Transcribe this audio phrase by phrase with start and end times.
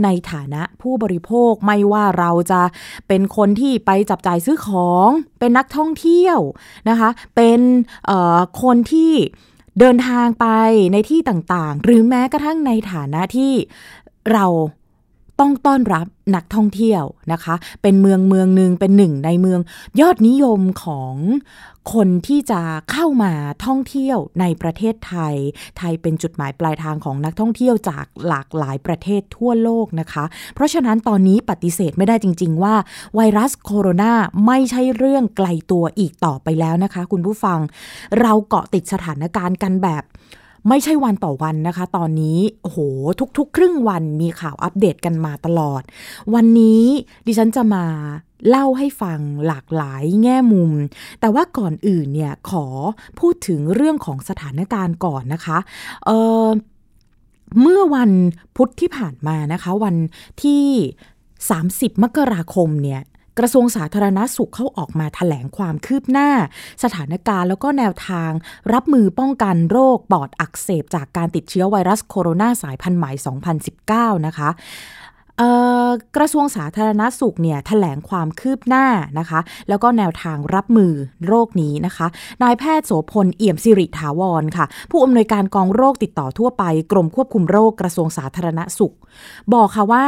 [0.04, 2.62] ในฐานะผู้บริโภคไม่ว่าเราจะ
[3.08, 6.38] เป็นคนที่ไปจับจ่ายซื้อของ เป็นนักท่องเที่ยว
[6.88, 7.60] นะคะ เป็น
[8.62, 9.12] คนที่
[9.80, 10.46] เดินทางไป
[10.92, 13.52] ในที่ต่างๆ หรือแม้กระทั่งในฐานะที่
[14.32, 14.46] เรา
[15.40, 19.60] ต้องต้อนรับนักท่องเที่ยวนะคะ เป็นเมืองเมืองหนึ่งเป็นหนึ่งในเมือง
[20.00, 21.14] ยอดนิยมของ
[21.94, 22.60] คนที่จะ
[22.92, 23.32] เข้ามา
[23.66, 25.34] ท่องเที่ยวในประเทศไทย
[25.78, 32.74] ไทยเป็นจุดหมายปลายทางของนักท่องเที่ยวจากหลากหลายประเทศทั่วโลกนะคะ เพราะฉะนั้นตอนนี้ปฏิเสธไม่ได้จริง ๆ ว่า
[33.14, 34.12] ไวรัสโคโรนา
[34.46, 37.58] ไม่ใช่เรื่องไกลตัวอีกต่อไปแล้วนะคะ คุณผู้ฟัง
[38.20, 40.04] เราเกาะติดสถานการณ์กันแบบ
[40.68, 42.78] ไม่ใช่วันต่อวันนะคะ ตอนนี้โอ้โห
[43.38, 45.82] ทุกๆ ครึ่งวันมีข่าวอัปเดตกันมาตลอด
[46.34, 46.84] วันนี้
[47.26, 47.84] ดิฉันจะมา
[48.48, 50.70] เล่าให้ฟังหลากหลายแง่มุม
[51.20, 52.66] แต่ว่าก่อนอื่นเนี่ยขอ
[53.20, 55.58] พูดถึงเรื่องของสถานการณ์ก่อนนะคะ
[56.04, 58.10] เเมื่อวัน
[58.56, 59.96] พุธที่ผ่านมานะคะ วัน
[60.42, 60.64] ที่
[61.34, 63.02] 30 มกราคมเนี่ย
[63.38, 66.30] กระทรวงสาธารณาสุขเขาออกมาถแถลงความคืบหน้า
[66.82, 68.30] สถานการณ์แล้วก็แนวทาง
[68.72, 73.12] รับมือป้องกันโรคปอดอักเสบจากการติดเชื้อไวรัสโคโรนาสายพันธุ์ใหม่
[73.68, 74.48] 2019 นะคะ
[76.16, 78.86] กระทรวงสาธารณาสุขเนี่ยถแถลงความคืบหน้า
[79.18, 80.92] นะคะ แล้วก็แนวทางรับมือ
[81.26, 82.06] โรคนี้นะคะ
[82.42, 88.94] นายแพทย์โสพลเอี่ยมสิริถาวรค่ะ ผู้อำนวยการกองโรคติดต่อทั่วไป กรมควบคุมโรคกระทรวงสาธารณสุข
[89.54, 90.04] บอกค่ะว่า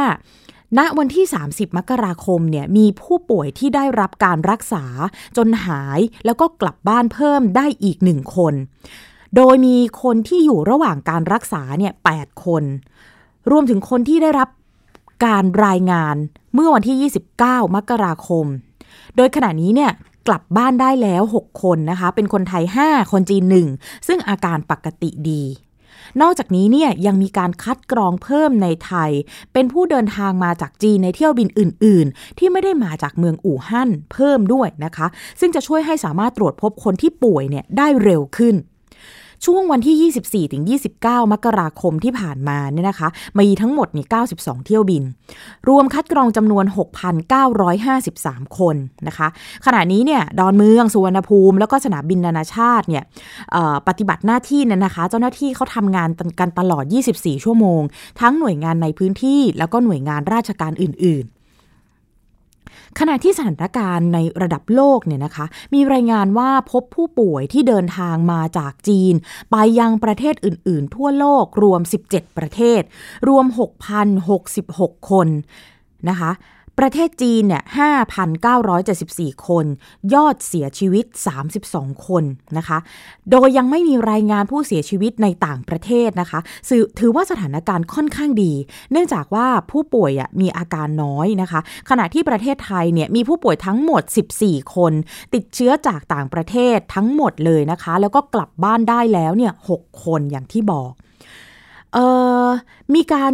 [0.77, 4.85] ณวันที่ 30 มกราคมเนี่ยมีผู้ป่วยที่ได้รับการรักษา
[5.37, 8.53] จนหายแล้วก็กลับบ้านเพิ่มได้อีกหนึ่งคน
[9.35, 12.63] โดยมีคนที่อยู่ระหว่างการรักษาเนี่ย8คน
[13.51, 14.49] รวมถึงคนที่ได้รับ
[15.25, 16.15] การรายงาน
[16.53, 18.45] เมื่อวันที่ 29 มกราคม
[19.15, 19.91] โดยขณะนี้เนี่ย
[20.27, 23.43] กลับบ้านได้แล้ว 6 คนนะคะ เป็นคนไทย 5 คนจีน
[23.75, 25.43] 1 ซึ่งอาการปกติดี
[26.21, 29.11] นอกจากนี้เนี่ยยังมีการคัดกรองเพิ่มในไทย
[29.53, 35.07] เป็นผู้เดินทางมาจากจีนในเที่ยวบินอื่น ๆ ที่ไม่ได้มาจากเมืองอู่ฮั่นเพิ่มด้วยนะคะ
[35.39, 38.55] ซึ่งจะช่วยให้สามารถตรวจพบคนที่ป่วยเนี่ยได้เร็วขึ้น
[39.45, 40.11] ช่วงวันที่
[40.47, 40.63] 24ถึง
[40.99, 43.09] 29 มกราคมที่ผ่านมาเนี่ยนะคะ
[43.39, 44.05] มีทั้งหมดนี่
[44.35, 45.03] 92 เที่ยวบิน
[45.69, 46.65] รวมคัดกรองจำนวน
[47.81, 48.75] 6,953 คน
[49.07, 49.27] นะคะ
[49.65, 53.03] ขณะนี้เนี่ยดอนเมือง สุวรรณภูมิ แล้วก็สนามบินนานาชาติเนี่ย
[53.87, 56.09] ปฏิบัติหน้าที่เนี่ยนะคะ เจ้าหน้าที่เขาทำงาน
[56.39, 56.83] กันตลอด
[57.15, 57.81] 24 ชั่วโมง
[58.21, 61.25] ทั้งหน่วยงานในพื้นที่แล้วก็หน่วยงานราชการอื่น
[62.99, 69.13] ขณะที่สถานการณ์ในระดับโลกเนี่ยนะคะ มีรายงานว่าพบผู้ป่วยที่เดินทางมาจากจีน
[69.51, 72.81] ไปยังประเทศอื่น ๆ ทั่วโลกรวม 17 ประเทศ
[73.27, 73.45] รวม
[74.27, 75.27] 6,066 คน
[76.09, 76.31] นะคะ
[76.79, 77.63] ประเทศจีนเนี่ย
[78.75, 79.65] 5,974 คน
[80.13, 81.05] ยอดเสียชีวิต
[81.55, 82.23] 32 คน
[82.57, 82.77] นะคะ
[83.31, 86.39] โดยยังไม่มีรายงานผู้เสียชีวิตในต่างประเทศนะคะ
[86.99, 88.53] ถือว่าสถานการณ์ค่อนข้างดี
[88.91, 90.11] เนื่องจากว่าผู้ป่วย
[90.41, 94.03] มีอาการน้อยนะคะ ขณะที่ประเทศไทยเนี่ยมีผู้ป่วยทั้งหมด
[94.39, 94.93] 14 คน
[95.33, 100.91] ติดเชื้อจากต่างประเทศทั้งหมดเลยนะคะ แล้วก็กลับบ้านได้แล้วเนี่ย 6 คนอย่างที่บอก
[102.95, 103.33] มีการ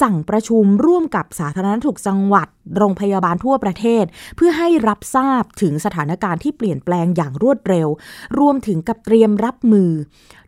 [0.00, 4.04] สั่งประชุมร่วมกับสาธารณสุขจังหวัด โรงพยาบาลทั่วประเทศ
[4.36, 7.88] เพื่อให้รับทราบถึงสถานการณ์ที่เปลี่ยนแปลงอย่างรวดเร็ว
[8.38, 9.90] รวมถึงกับเตรียมรับมือ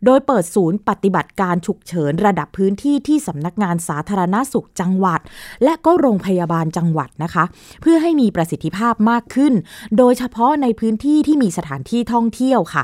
[0.05, 5.19] โดยเปิดศูนย์ปฏิบัติการฉุกเฉินระดับพื้นที่ที่สำนักงานสาธารณสุขจังหวัด
[5.63, 7.43] และก็โรงพยาบาลจังหวัดนะคะ
[7.81, 9.53] เพื่อให้มีประสิทธิภาพมากขึ้น
[9.97, 12.83] โดยเฉพาะในพื้นที่ที่มีสถานที่ท่องเที่ยวค่ะ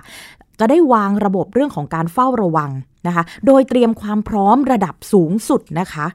[0.59, 2.71] จะได้วางระบบเรื่องของการเฝ้าระวัง
[3.07, 6.05] นะคะ โดยเตรียมความพร้อมระดับสูงสุดนะคะ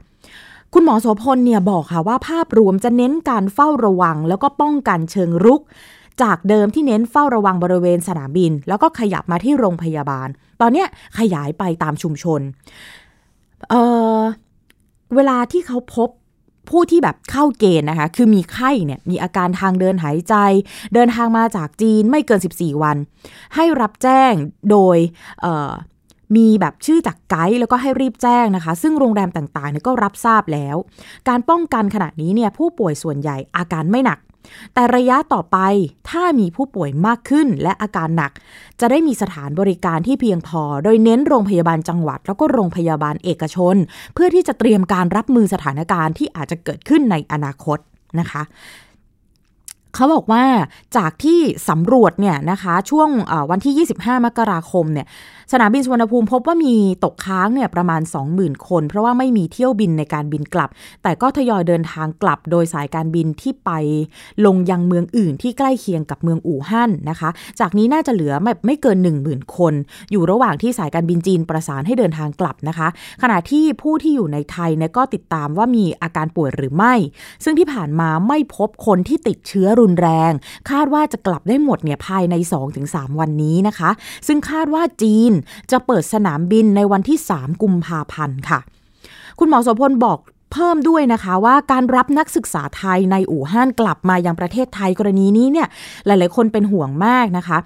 [0.74, 5.62] คุณหมอโสพลเนี่ยบอกค่ะว่าภาพรวมจะเน้นการเฝ้าระวัง แล้วก็ป้องกันเชิงรุก
[6.22, 10.28] จากเดิมที่เน้นเฝ้าระวังบริเวณสนามบิน แล้วก็ขยับมาที่โรงพยาบาล
[10.60, 10.84] ตอนนี้
[11.18, 12.40] ขยายไปตามชุมชน
[15.14, 16.08] เวลาที่เขาพบ
[16.70, 20.34] ผู้ที่แบบเข้าเกณฑ์นะคะ คือมีไข้เนี่ย มีอาการทางเดินหายใจ
[20.94, 22.96] เดินทางมาจากจีนไม่เกิน 14 วัน
[23.54, 24.32] ให้รับแจ้ง
[24.70, 24.96] โดย
[26.36, 30.76] มีแบบชื่อจากไกด์แล้วก็ให้รีบแจ้งนะคะ ซึ่งโรงแรมต่างๆเนี่ยก็รับทราบแล้ว
[31.28, 34.18] การป้องกันขณะนี้เนี่ยผู้ป่วยส่วนใหญ่อาการไม่หนัก
[34.74, 35.58] แต่ระยะต่อไป
[36.10, 38.32] ถ้ามีผู้ป่วยมากขึ้นและอาการหนัก
[38.80, 43.76] จะได้มีสถานบริการที่เพียงพอ โดยเน้นโรงพยาบาลจังหวัด แล้วก็โรงพยาบาลเอกชน
[44.14, 47.78] เพื่อที่จะเตรียมการรับมือสถานการณ์ที่อาจจะเกิดขึ้นในอนาคต
[48.20, 48.42] นะคะ
[49.94, 50.44] เขาบอกว่า
[50.96, 53.08] จากที่สำรวจเนี่ยนะคะช่วง
[53.50, 55.06] วันที่ 25 มกราคมเนี่ย
[55.52, 56.74] สนามบินสุวรรณภูมิพบว่ามี
[57.04, 58.02] ตกค้างเนี่ยประมาณ
[58.34, 60.70] 20,000 คน เพราะว่าไม่มีเที่ยวบินในการบินกลับ
[61.02, 63.70] แต่ก็ทยอยเดินทางกลับโดยสายการบินที่ไป
[64.46, 67.30] ลงยังเมืองอื่นที่ใกล้เคียงกับเมืองอู่ฮั่นนะคะ
[67.60, 69.74] จากนี้น่าจะเหลือไม่ไม่เกิน 10,000 คน
[70.12, 72.88] อยู่ระหว่างที่สายการบินจีนประสานให้เดินทางกลับนะคะ
[73.22, 76.94] ขณะที่ผู้ที่อยู่ในไทยเนี่ยก็ติดตามว่ามีอาการป่วยหรือไม่
[77.44, 80.32] ซึ่งที่ผ่านมาไม่พบคนที่ติดเชื้อรุนแรง
[80.70, 82.34] คาดว่าจะกลับได้หมดเนี่ยภายใน
[82.78, 83.90] 2-3 วันนี้นะคะ
[84.26, 85.32] ซึ่งคาดว่าจีน
[85.70, 88.58] จะเปิดสนามบินในวันที่ 3 กุมภาพันธ์ค่ะ
[89.38, 90.18] คุณหมอโสพลบอก
[90.54, 95.68] เพิ่มด้วยนะคะว่าการรับนักศึกษาไทยในอู่ฮั่นกลับมายังประเทศไทยกรณีนี้เนี่ย
[96.06, 97.58] หลาย ๆ คนเป็นห่วงมากนะคะ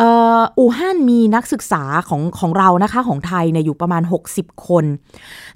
[0.00, 0.02] อ
[0.38, 4.02] ออู่ฮั่นมีนักศึกษาของของเรานะคะของไทยเนี่ยอยู่ประมาณ
[4.34, 4.84] 60 คน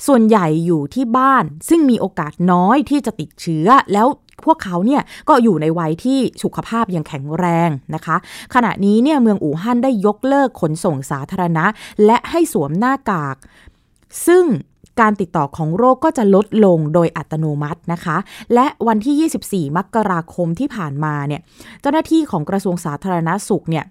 [0.07, 4.07] ส่วนใหญ่อยู่ที่บ้านซึ่งมีโอกาสน้อยที่จะติดเชื้อ แล้ว
[4.47, 8.17] พวกเขาเนี่ยก็อยู่ในวัยที่สุขภาพยังแข็งแรงนะคะ
[8.55, 11.65] ขณะนี้เนี่ยเมืองอู่ฮั่นได้ยกเลิกขนส่งสาธารณะ
[12.07, 13.37] และให้สวมหน้ากาก
[14.27, 14.45] ซึ่ง
[15.01, 18.17] การติดต่อของโรคก็จะลดลงโดยอัตโนมัตินะคะ
[18.55, 21.41] และวันที่ 24 มกราคมที่ผ่านมาเนี่ย
[21.81, 23.85] เจ้าหน้าที่ของกระทรวงสาธารณาสุขเนี่ย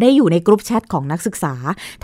[0.00, 1.54] ได้อยู่ในกรุ๊ปแชทของนักศึกษา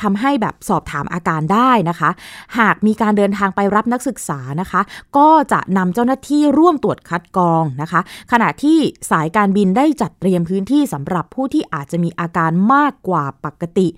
[0.03, 2.11] ทำให้แบบสอบถามอาการได้นะคะ
[2.59, 4.81] หากมีการเดินทางไปรับนักศึกษานะคะ
[5.17, 8.01] ก็จะนำเจ้าหน้าที่ร่วมตรวจคัดกรองนะคะ
[8.33, 8.79] ขณะที่
[9.11, 13.89] สายการบินได้จัดเตรียมพื้นที่สำหรับผู้ที่อาจจะมีอาการมากกว่าปกติ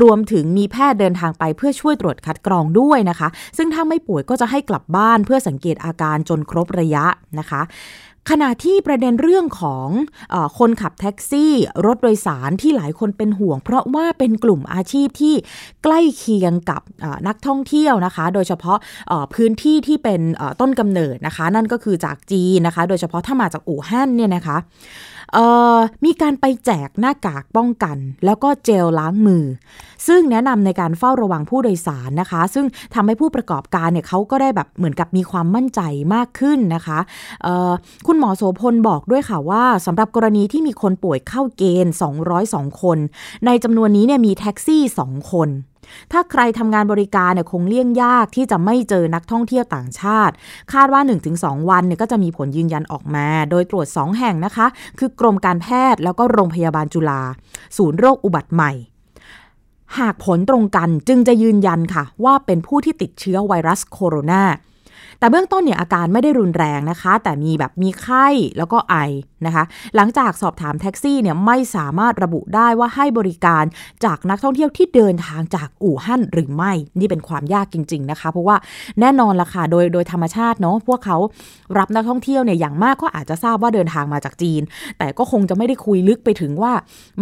[0.00, 7.04] รวมถึงมีแพทย์เดินทางไปเพื่อช่วยตรวจคัดกรองด้วยนะคะ ซึ่งถ้าไม่ป่วยก็จะให้กลับบ้านเพื่อสังเกตอาการจนครบระยะ
[7.38, 7.62] นะคะ
[8.30, 9.88] ขณะที่ประเด็นเรื่องของ
[10.34, 11.52] อคนขับแท็กซี่
[11.86, 15.34] รถโดยสารที่หลายคนเป็นห่วง เพราะว่าเป็นกลุ่มอาชีพที่
[15.84, 16.82] ใกล้เคียงกับ
[17.28, 18.78] นักท่องเที่ยวนะคะ โดยเฉพาะ
[19.34, 20.20] พื้นที่ที่เป็น
[20.60, 24.56] ต้นกำเนิดนะคะ นั่นก็คือจากจีนนะคะ โดยเฉพาะถ้ามาจากอู่ฮั่นเนี่ยนะคะ
[26.04, 29.44] มีการไปแจกหน้ากากป้องกัน แล้วก็เจลล้างมือ
[30.06, 35.80] ซึ่งแนะนำในการเฝ้าระวังผู้โดยสารนะคะ ซึ่งทำให้ผู้ประกอบการเนี่ยเขาก็ได้แบบเหมือนกับมีความมั่นใจ
[36.14, 36.98] มากขึ้นนะคะ
[38.06, 41.94] คุณหมอโสพลบอกด้วยค่ะว่าสำหรับกรณีที่มีคนป่วยเข้าเกณฑ์
[42.38, 42.98] 202 คน
[43.46, 45.48] ในจำนวนนี้เนี่ยมีแท็กซี่ 2 คน
[46.12, 50.34] ถ้าใครทำงานบริการเนี่ยคงเลี่ยงยากที่จะไม่เจอนักท่องเที่ยวต่างชาติ
[50.72, 51.00] คาดว่า
[51.34, 54.66] 1-2 วันเนี่ยก็จะมีผลยืนยันออกมา โดยตรวจ 2 แห่งนะคะ
[54.98, 57.22] คือกรมการแพทย์แล้วก็โรงพยาบาลจุฬา
[57.76, 58.72] ศูนย์โรคอุบัติใหม่
[59.98, 64.42] หากผลตรงกันจึงจะยืนยันค่ะ ว่าเป็นผู้ที่ติดเชื้อไวรัสโคโรนา
[65.18, 68.26] แต่เบื้องต้นเนี่ยอาการไม่ได้รุนแรงนะคะ แต่มีแบบมีไข้
[68.58, 68.96] แล้วก็ไอ
[69.46, 69.64] นะคะ
[69.96, 73.64] หลังจากสอบถามแท็กซี่เนี่ยไม่สามารถระบุได้ว่าให้บริการ
[74.04, 78.56] จากนักท่องเที่ยวที่เดินทางจากอู่ฮั่นหรือไม่ นี่เป็นความยากจริง ๆนะคะ เพราะว่า
[79.00, 81.16] แน่นอนละค่ะโดยโดยธรรมชาติเนาะพวกเขา
[81.78, 84.62] รับนักท่องเที่ยวเนี่ยอย่างมากก็อาจจะทราบว่าเดินทางมาจากจีน
[84.98, 86.72] แต่ก็คงจะไม่ได้คุยลึกไปถึงว่า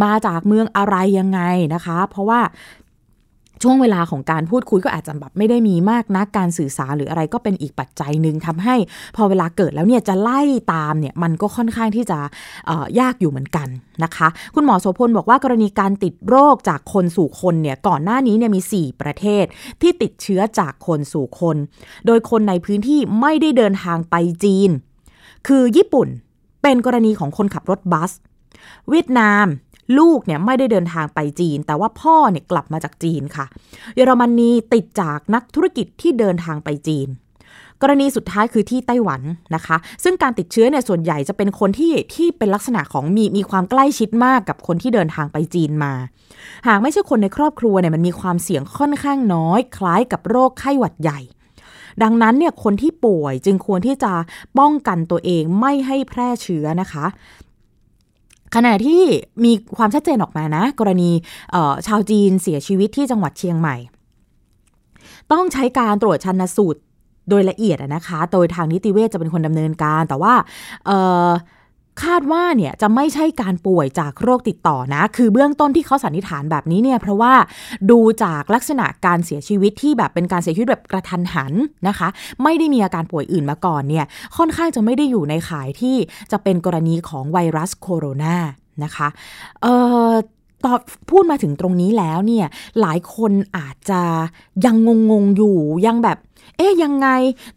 [0.05, 1.41] มาจากเมืองอะไรยังไง
[1.75, 2.41] นะคะ เพราะว่า
[3.63, 8.77] ช่วงเวลาของการพูดคุยก็อาจจะแบบไม่ได้มีมากนักการสื่อสารหรืออะไรก็เป็นอีกปัจจัยหนึ่งทำให้
[9.17, 10.41] พอเวลาเกิดแล้วเนี่ยจะไล่
[10.73, 12.19] ตามเนี่ยมันก็ค่อนข้างที่จะ
[13.01, 13.69] ยากอยู่เหมือนกัน
[14.05, 19.45] นะคะ คุณหมอโสพลบอกว่ากรณีการติดโรคจากคนสู่คนเนี่ยก่อนหน้านี้เนี่ยมี 4 ประเทศ
[19.81, 21.57] ที่ติดเชื้อจากคนสู่คน
[22.07, 24.71] โดยคนในพื้นที่ไม่ได้เดินทางไปจีน
[25.47, 26.09] คือญี่ปุ่น
[26.63, 28.13] เป็นกรณีของคนขับรถบัส
[28.91, 29.47] เวียดนาม
[29.99, 33.47] ลูกเนี่ยไม่ได้เดินทางไปจีน แต่ว่าพ่อเนี่ยกลับมาจากจีนค่ะ
[33.97, 37.09] เยอรมนีติดจากนักธุรกิจที่เดินทางไปจีน
[37.83, 39.23] กรณีสุดท้ายคือที่ไต้หวัน
[39.55, 45.93] นะคะ ซึ่งการติดเชื้อเนี่ยส่วนใหญ่จะเป็นคนที่ที่เป็นลักษณะของมีมีความใกล้ชิดมากกับคนที่เดินทางไปจีนมา
[46.67, 51.21] หากไม่ใช่คนในครอบครัวเนี่ยมันมีความเสี่ยงค่อนข้างน้อย คล้ายกับโรคไข้หวัดใหญ่
[52.03, 54.13] ดังนั้นเนี่ยคนที่ป่วยจึงควรที่จะ
[54.59, 57.07] ป้องกันตัวเองไม่ให้แพร่เชื้อนะคะ
[58.57, 59.03] ขณะที่
[59.45, 61.11] มีความชัดเจนออกมานะ กรณี
[61.87, 63.77] ชาวจีนเสียชีวิตที่จังหวัดเชียงใหม่
[65.33, 66.81] ต้องใช้การตรวจชันสูตร
[67.31, 70.35] โดยละเอียดนะคะ โดยทางนิติเวชจะเป็นคนดำเนินการ แต่ว่า
[72.03, 77.35] คาดว่าเนี่ยจะไม่ใช่การป่วยจากโรคติดต่อนะ คือเบื้องต้นที่เขาสันนิษฐานแบบนี้เนี่ยเพราะว่า
[77.91, 81.53] ดูจากลักษณะการเสียชีวิตที่แบบเป็นการเสียชีวิตแบบกระทันหัน
[81.89, 82.09] นะคะ
[82.43, 84.05] ไม่ได้มีอาการป่วยอื่นมาก่อนเนี่ย
[84.37, 85.97] ค่อนข้างจะไม่ได้อยู่ในข่ายที่
[86.33, 88.37] จะเป็นกรณีของไวรัสโคโรนา
[88.85, 89.09] นะคะ
[89.63, 89.75] เอ่
[90.11, 90.13] อ
[90.65, 92.47] ตอบพูดมาถึงตรงนี้แล้วเนี่ย
[92.81, 94.03] หลายคนอาจจะ
[94.65, 94.77] ยัง
[95.11, 96.19] งงๆอยู่ยังแบบ
[96.57, 97.09] เอ๊ยยังไง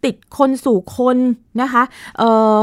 [0.04, 1.16] ติดคนสู่คน
[1.60, 1.82] นะคะ
[2.18, 2.56] เอ่อ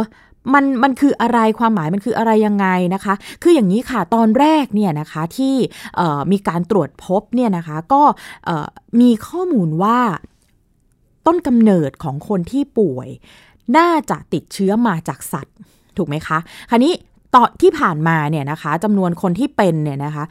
[0.54, 3.14] มันมันคืออะไรความหมายมันคืออะไรยังไงนะคะ
[3.44, 5.56] คืออย่างนี้ค่ะตอนแรกเนี่ยนะคะที่
[6.32, 8.04] มีการตรวจพบเนี่ยนะคะก็
[9.02, 10.00] มีข้อมูลว่า
[11.26, 13.08] ต้นกำเนิดของคนที่ป่วย
[13.78, 15.56] น่าจะติดเชื้อมาจากสัตว์
[15.98, 16.38] ถูกไหมคะ
[16.70, 16.94] คราวนี้
[17.36, 20.24] ต่อที่ผ่านมาเนี่ยนะคะจำนวนคนที่เป็นเนี่ยนะคะ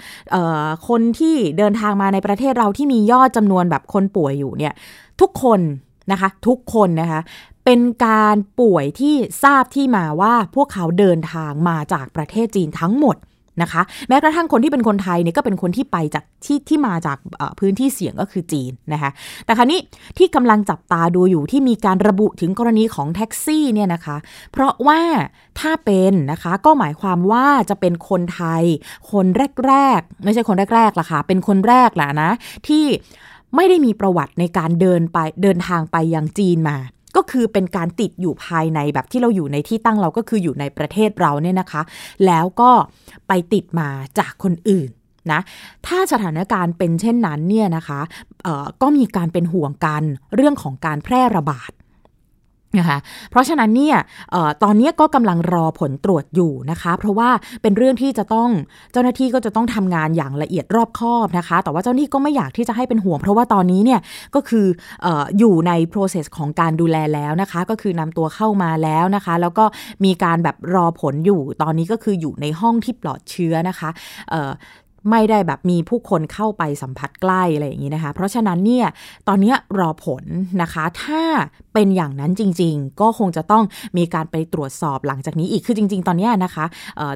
[0.88, 4.72] คนที่เดินทางมาในประเทศเราที่มียอดจำนวนแบบคนป่วยอยู่เนี่ย
[5.20, 5.60] ทุกคน
[6.12, 7.20] นะคะทุกคนนะคะ
[7.66, 13.16] เป็นการป่วยที่ทราบที่มาว่าพวกเขาเดินทางมาจากประเทศจีนทั้งหมด
[13.62, 17.18] นะคะ แม้กระทั่งคนที่เป็นคนไทยเนี่ยก็เป็นคนที่ไปจากที่ที่มาจาก
[17.58, 19.10] พื้นที่เสี่ยงก็คือจีนนะคะ
[19.44, 19.80] แต่คราวนี้
[20.18, 24.16] ที่กำลังจับตาดูอยู่ที่มีการระบุถึงกรณีของแท็กซี่เนี่ยนะคะ
[24.52, 25.00] เพราะว่า
[25.60, 28.64] ถ้าเป็นนะคะก็หมายความว่าจะเป็นคนไทย
[29.12, 29.26] คน
[29.66, 32.30] แรกๆ ไม่ใช่คนแรกๆล่ะค่ะเป็นคนแรกแหละนะ
[32.68, 32.84] ที่
[33.56, 36.78] ไม่ได้มีประวัติในการเดินไปเดินทางไปยังจีนมา
[37.16, 41.82] ก็คือเป็นการติดอยู่ภายในแบบที่เราอยู่ในที่ตั้งเราก็คืออยู่ในประเทศเราเนี่ยนะคะ
[42.26, 42.70] แล้วก็
[43.28, 44.90] ไปติดมาจากคนอื่น
[45.32, 45.40] นะ
[45.86, 48.00] ถ้าสถานการณ์เป็นเช่นนั้นเนี่ยนะคะ
[48.82, 50.02] ก็มีการเป็นห่วงกัน
[50.34, 51.70] เรื่องของการแพร่ระบาด
[52.78, 52.98] นะคะ
[53.30, 53.96] เพราะฉะนั้นเนี่ย
[54.34, 57.28] ออตอนนี้ก็กำลังรอผลตรวจอยู่นะคะ เพราะว่า
[57.62, 58.50] เป็นเรื่องที่จะต้อง
[58.92, 64.00] เจ้าหน้าที่ก็จะต้องทำงานอย่างละเอียดรอบคอบนะคะ แต่ว่าเจ้าหน้าที่ก็ไม่อยากที่จะให้เป็นห่วง เพราะว่าตอนนี้เนี่ย
[64.34, 64.66] ก็คือ
[65.06, 65.08] อ
[65.38, 69.64] อยู่ใน process ของการดูแลแล้วนะคะ ก็คือนำตัวเข้ามาแล้วนะคะ แล้วก็
[70.04, 73.90] มีการแบบรอผลอยู่ ตอนนี้ก็คืออยู่ในห้องที่ปลอดเชื้อนะคะ
[75.10, 78.86] ไม่ได้แบบมีผู้คนเข้าไปสัมผัสใกล้อะไรอย่างนี้นะคะ เพราะฉะนั้นเนี่ย
[79.28, 80.24] ตอนนี้รอผล
[80.62, 81.22] นะคะ ถ้า
[81.74, 83.64] เป็นอย่างนั้นจริง ๆ ก็คงจะต้อง
[83.98, 86.64] มีการไปตรวจสอบหลังจากนี้อีกคือจริง ๆ ตอนนี้นะคะ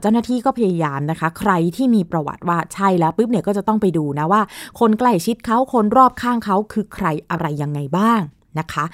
[0.01, 4.43] เจ้าหน้าที่ก็พยายามนะคะ ใครที่มีประวัติว่าใช่แล้วปุ๊บเนี่ยก็จะต้องไปดูนะว่า
[4.81, 8.23] คนใกล้ชิดเขาคนรอบข้างเขาคือใครอะไรยังไงบ้าง
[8.59, 8.85] นะคะ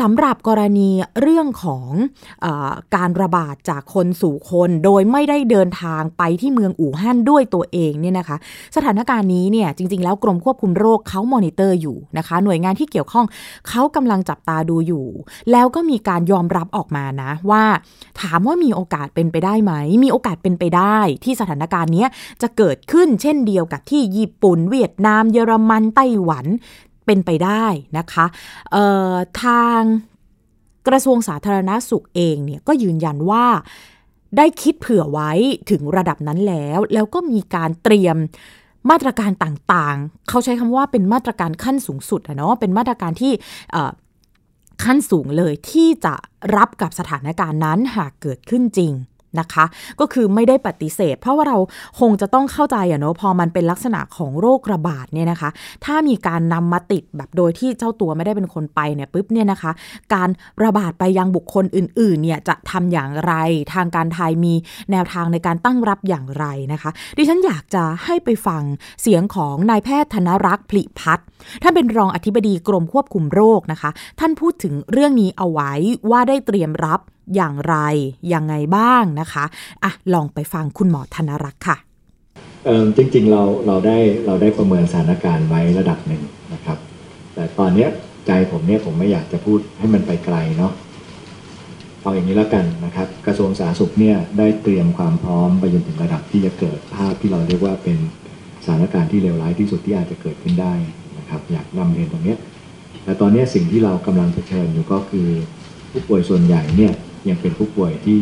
[0.00, 0.90] สำหรับกรณี
[1.20, 1.88] เรื่องของ
[2.44, 2.46] อ
[2.96, 8.36] การระบาดจากคนสู่คน โดยไม่ได้เดินทางไปที่เมืองอู่ฮั่นด้วยตัวเองเนี่ยนะคะ
[8.76, 13.26] สถานการณ์นี้เนี่ยจริง ๆ แล้วกรมควบคุมโรคเขามอนิเตอร์อยู่นะคะ หน่วยงานที่เกี่ยวข้อง
[13.68, 15.06] เขากำลังจับตาดูอยู่
[15.52, 17.64] แล้วก็มีการยอมรับออกมานะว่า
[18.20, 19.72] ถามว่ามีโอกาสเป็นไปได้ไหม
[20.04, 22.06] มีโอกาสเป็นไปได้ที่สถานการณ์นี้
[22.42, 26.46] จะเกิดขึ้นเช่นเดียวกับที่ญี่ปุ่น เวียดนาม เยอรมันไต้หวัน
[27.06, 27.64] เป็นไปได้
[27.98, 28.26] นะคะ
[29.42, 29.80] ทาง
[30.88, 33.46] กระทรวงสาธารณาสุขเองเนี่ยก็ยืนยันว่า
[34.36, 35.32] ได้คิดเผื่อไว้
[35.70, 38.16] ถึงระดับนั้นแล้ว แล้วก็มีการเตรียม
[38.90, 43.32] มาตรการต่างๆ เขาใช้คำว่าเป็นมาตรการขั้นสูงสุดอะเนาะเป็นมาตรการที่
[44.84, 46.14] ขั้นสูงเลยที่จะ
[46.56, 48.92] รับกับสถานการณ์นั้นหากเกิดขึ้นจริง
[49.40, 49.64] นะคะ
[50.00, 51.58] ก็คือไม่ได้ปฏิเสธ เพราะว่าเรา
[52.00, 55.50] คงจะต้องเข้าใจอะเนาะพอมันเป็นลักษณะของโรคระบาดเนี่ยนะคะ
[55.84, 59.72] ถ้ามีการนำมาติดแบบโดยที่เจ้าตัวไม่ได้เป็นคนไปเนี่ยปุ๊บเนี่ยนะคะ
[60.14, 60.28] การ
[60.64, 63.32] ระบาดไปยังบุคคลอื่นๆเนี่ยจะทำอย่างไร
[63.74, 64.54] ทางการไทยมี
[64.90, 68.62] แนวทางในการตั้งรับอย่างไรนะคะ ดิฉันอยากจะให้ไปฟัง
[69.02, 71.26] เสียงของนายแพทย์ธนรักษ์ผลิพัฒน์
[71.62, 75.72] ท่านเป็นรองอธิบดีกรมควบคุมโรคนะคะ ท่านพูดถึงเรื่องนี้เอาไว้
[76.10, 77.00] ว่าได้เตรียมรับ
[77.36, 77.76] อย่างไร
[78.34, 79.44] ยังไงบ้างนะคะ
[79.84, 81.76] อะลองไปฟังคุณหมอธนรักษ์ค่ะ
[82.96, 86.78] จริงๆเราเราได้เราได้ประเมินสถานการณ์ไว้ระดับหนึ่งนะครับ
[87.34, 87.86] แต่ตอนนี้
[88.26, 90.72] ใจผมเนี่ยผมไม่อยากจะพูดให้มันไปไกลเนาะ
[92.02, 97.98] เอาอย่างนี้แล้วกันนะครับ กระทรวงสาธารณสุขเนี่ยได้เตรียมความพร้อมไปจนถึงระดับที่จะเกิดภาพที่เราเรียกว่าเป็น
[98.64, 100.74] สถานการณ์ที่เลวร้ายที่สุดที่อาจจะเกิดขึ้นได้
[101.18, 102.34] นะครับ อยากนำเรียนตรงนี้
[103.04, 105.28] แต่ตอนนี้สิ่งที่เรากำลังเผชิญอยู่ก็คือ
[105.90, 106.92] ผู้ป่วยส่วนใหญ่เนี่ย
[107.28, 108.20] ยังเป็นผู้ป่วยที่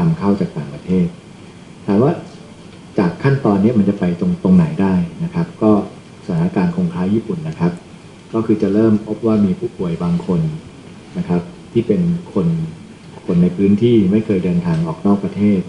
[0.00, 1.06] นำเข้าจากต่างประเทศ
[1.86, 2.12] ถามว่า
[2.98, 4.94] จากขั้นตอนนี้มันจะไปตรงตรงไหนได้
[5.24, 5.72] นะครับ ก็
[6.26, 7.72] สถานการณ์คงคล้ายญี่ปุ่นนะครับ
[8.34, 10.40] ก็คือจะเริ่มพบว่ามีผู้ป่วยบางคน
[11.18, 12.00] นะครับ ที่เป็น
[12.34, 12.46] คน
[13.26, 15.60] คนในพื้นที่ไม่เคยเดินทางออกนอกประเทศ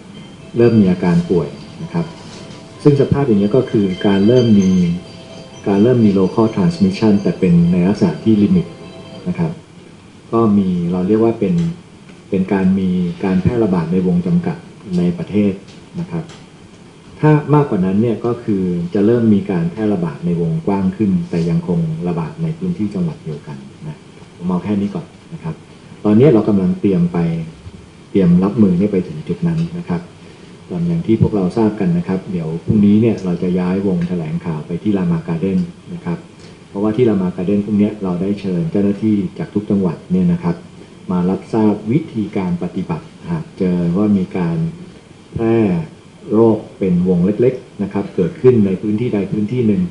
[0.58, 1.48] เริ่มมีอาการป่วย
[1.84, 2.06] นะครับ
[2.84, 4.72] ซึ่งสภาพอย่างนี้ก็คือการเริ่มมี
[5.68, 8.66] การเริ่มมี local transmission แต่เป็นในลักษณะที่ลิมิต
[9.28, 9.52] นะครับ
[10.32, 11.54] ก็มีเราเรียกว่าเป็น
[12.34, 12.90] เป็นการมี
[13.26, 14.58] การแพร่ระบาดในวงจำกัด
[14.98, 15.54] ในประเทศ
[16.00, 16.24] นะครับ
[17.20, 18.64] ถ้ามากกว่านั้นเนี่ยก็คือ
[18.94, 23.98] จะเริ่มมีการแพร่ระบาดในวงกว้างขึ้น แต่ยังคงระบาดในพื้นที่จังหวัดเดียวกันนะ
[24.38, 25.56] ผมเอาแค่นี้ก่อนนะครับ
[26.06, 27.18] ตอนนี้เรากำลังเตรียมไป
[28.12, 30.02] เตรียมรับมือนี่ไปถึงจุดนั้นนะครับ
[30.70, 35.60] ตอย่างที่พวกเราทราบกันนะครับ เดี๋ยวพรุ่งนี้เนี่ยเราจะย้ายวงแถลงข่าวไปที่รามาการ์เด้น
[35.94, 36.18] นะครับ
[36.70, 40.56] เพราะว่าที่รามาการ์เด้นพรุ่งนี้เราได้เชิญเจ้าหน้าที่จากทุกจังหวัดเนี่ยนะครับ
[41.14, 44.58] มารับทราบวิธีการปฏิบัติ หากเจอว่ามีการ
[45.34, 45.58] แพร่
[46.34, 49.82] โรคเป็นวงเล็กๆนะครับ เกิดขึ้นในพื้นที่ใดพื้นที่หนึ่ง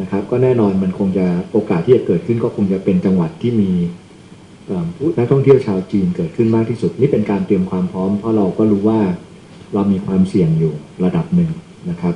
[0.00, 3.70] นะครับ ก็แน่นอนมันคงจะโอกาสที่จะเกิดขึ้นก็คงจะเป็นจังหวัดที่มี
[5.18, 9.00] นักท่องเที่ยวชาวจีนเกิดขึ้นมากที่สุด นี่เป็นการเตรียมความพร้อมเพราะเราก็รู้ว่า
[9.74, 11.50] เรามีความเสี่ยงอยู่ระดับหนึ่ง
[11.90, 12.14] นะครับ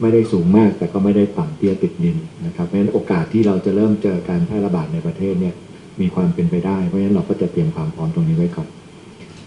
[0.00, 5.54] ไม่ได้สูงมากแต่ก็ไม่ได้ต่ำเตี้ยติดดินนะครับเพราะฉะนั้นโอกาสที่เราจะเริ่มเจอการแพร่ระบาดในประเทศเนี่ย
[6.00, 8.68] มีความเป็นไปได้ เพราะฉะนั้นเราก็จะเตรียมความพร้อมตรงนี้ไว้ก่อน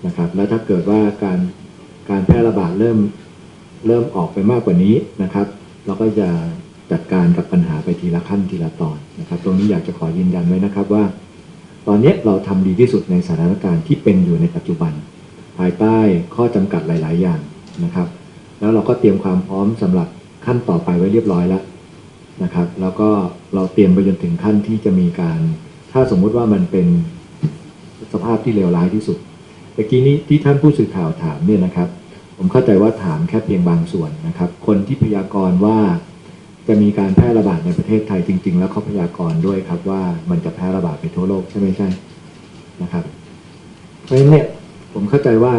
[0.05, 1.39] นะครับ แล้วถ้าเกิดว่าการ
[2.09, 2.97] การแพร่ระบาดเริ่ม
[3.87, 5.47] เริ่มออกไปมากกว่านี้นะครับ
[5.85, 6.29] เราก็จะ
[6.91, 11.03] จัดการกับปัญหาไปทีละขั้นทีละตอนนะครับ ตรงนี้อยากจะขอยืนยันไว้นะครับว่า
[11.87, 14.93] ตอนนี้เราทำดีที่สุดในสถานการณ์ที่เป็นอยู่ในปัจจุบัน
[15.57, 15.97] ภายใต้
[16.35, 17.39] ข้อจำกัดหลาย ๆ อย่าง
[17.83, 18.07] นะครับ
[18.59, 20.07] แล้วเราก็เตรียมความพร้อมสำหรับ
[20.45, 21.63] ขั้นต่อไปไว้เรียบร้อยแล้ว
[22.43, 23.09] นะครับ แล้วก็
[23.53, 25.39] เราเตรียมไปจนถึงขั้นที่จะมีการ
[25.91, 26.87] ถ้าสมมุติว่ามันเป็น
[28.13, 29.17] สภาพที่เลวร้ายที่สุด
[29.73, 31.89] เมื่อกี้นี้ที่ท่านผู้สื่อข่าวถามเนี่ยนะครับ
[32.37, 35.77] ผมเข้าใจว่าถามแค่เพียงบางส่วนนะครับ คนที่พยากรณ์ว่า
[36.67, 41.89] จะมีการแพร่ระบาดในประเทศไทยจริง ๆ แล้วเขาพยากรณ์ด้วยครับว่ามันจะแพร่ระบาดไปทั่วโลกใช่ไหมใช่
[42.81, 43.03] นะครับ
[44.03, 44.45] เพราะฉะนั้นเนี่ย
[44.93, 45.53] ผมเข้าใจว่า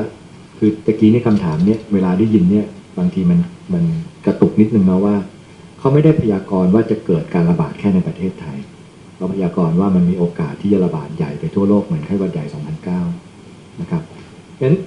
[0.59, 2.67] คือตะกี้นี่คำถามเนี่ยเวลาได้ยินเนี่ย
[2.99, 3.39] บางทีมัน
[3.73, 3.85] มัน
[4.27, 5.17] กระตุกนิดนึงนะว่า
[5.79, 8.59] เขาไม่ได้พยากรณ์ว่าจะเกิดการระบาดแค่ในประเทศไทย
[9.23, 12.45] เขาพยากรณ์ว่ามันมีโอกาสที่จะระบาดใหญ่ไปทั่วโลกเหมือนไข้หวัดใหญ่
[13.13, 14.79] 2009 นะครับเพราะฉะนั้น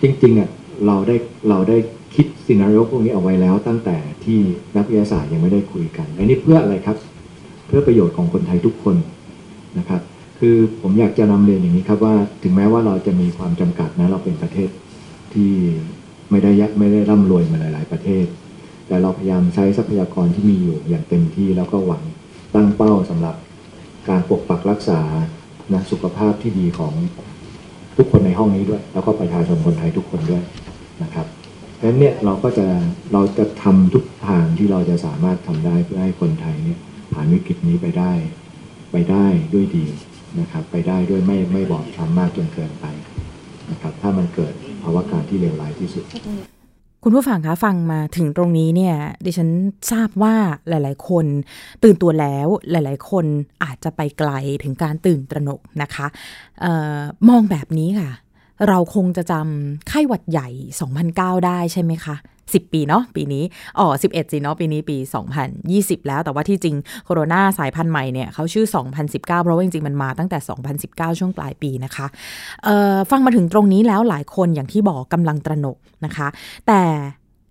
[0.00, 0.48] จริงๆอะ
[0.86, 1.16] เราได้
[1.48, 1.76] เราได้
[2.14, 4.38] คิดซีนารีโอพวกนี้เอาไว้แล้วตั้งแต่ที่
[4.76, 6.96] นักวิทยาศาสตร์ยังไม่ได้คุยกัน อันนี้เพื่ออะไรครับ
[7.66, 8.96] เพื่อประโยชน์ของคนไทยทุกคน
[9.78, 10.00] นะครับ
[10.38, 14.68] คือผมอยากจะนำเรียนอย่างนี้ครับว่าถึงแม้ว่าเราจะมีความจำกัดนะเราเป็นประเทศ
[15.34, 15.52] ที่
[16.30, 18.26] ไม่ได้ยักไม่ได้ร่ำรวยมาหลาย ๆ ประเทศ
[18.86, 22.02] แต่เราพยายามใช้ทรัพยากรที่มีอยู่อย่างเต็มที่แล้วก็หวัง
[22.54, 23.36] ตั้งเป้าสำหรับ
[24.08, 25.00] การปกปักรักษา
[25.72, 26.92] นะสุขภาพที่ดีของ
[27.96, 30.42] ทุกคนในห้องนี้ด้วย แล้วก็ประชาชนคนไทยทุกคนด้วย
[31.02, 31.26] นะครับ
[31.76, 32.66] เพราะฉะนั้นเนี่ยเราก็จะ
[33.12, 36.78] เราจะทำทุกทางที่เราจะสามารถทำได้เพื่อให้คนไทยเนี่ย
[37.12, 38.12] ผ่านวิกฤตนี้ไปได้
[38.92, 39.86] ไปได้ด้วยดี
[40.40, 42.86] นะครับ ไปได้ด้วยไม่ไม่บอบช้ำมากจนเกินไป
[43.70, 46.04] นะครับ ถ้ามันเกิดภาวะการที่เลวร้ายที่สุด
[47.02, 49.50] คุณผู้ฟังคะฟังมาถึงตรงนี้เนี่ยดิฉัน
[49.92, 50.34] ทราบว่า
[50.68, 51.26] หลาย ๆ คน
[51.82, 53.24] ตื่นตัวแล้วหลาย ๆ คน
[53.64, 54.30] อาจจะไปไกล
[54.62, 56.06] ถึงการตื่นตระหนกนะคะ
[56.64, 56.66] อ
[56.98, 58.10] อมองแบบนี้ค่ะ
[58.68, 60.48] เราคงจะจำไข้หวัดใหญ่
[60.98, 62.16] 2009 ได้ใช่ไหมคะ
[62.52, 63.44] 10 ปีเนาะปีนี้
[63.78, 64.96] อ๋อ11สิเนาะปีนี้ปี
[65.52, 68.66] 2020 แล้ว แต่ว่าที่จริงโคโรนาสายพันธุ์ใหม่เนี่ยเขาชื่อ
[68.98, 70.38] 2019 เพราะว่าจริงๆ มันมาตั้งแต่
[70.78, 72.06] 2019 ช่วงปลายปีนะคะ
[73.10, 76.28] ฟังมาถึงตรงนี้แล้วหลายคนอย่างที่บอกกำลังตระหนกนะคะ
[76.68, 76.82] แต่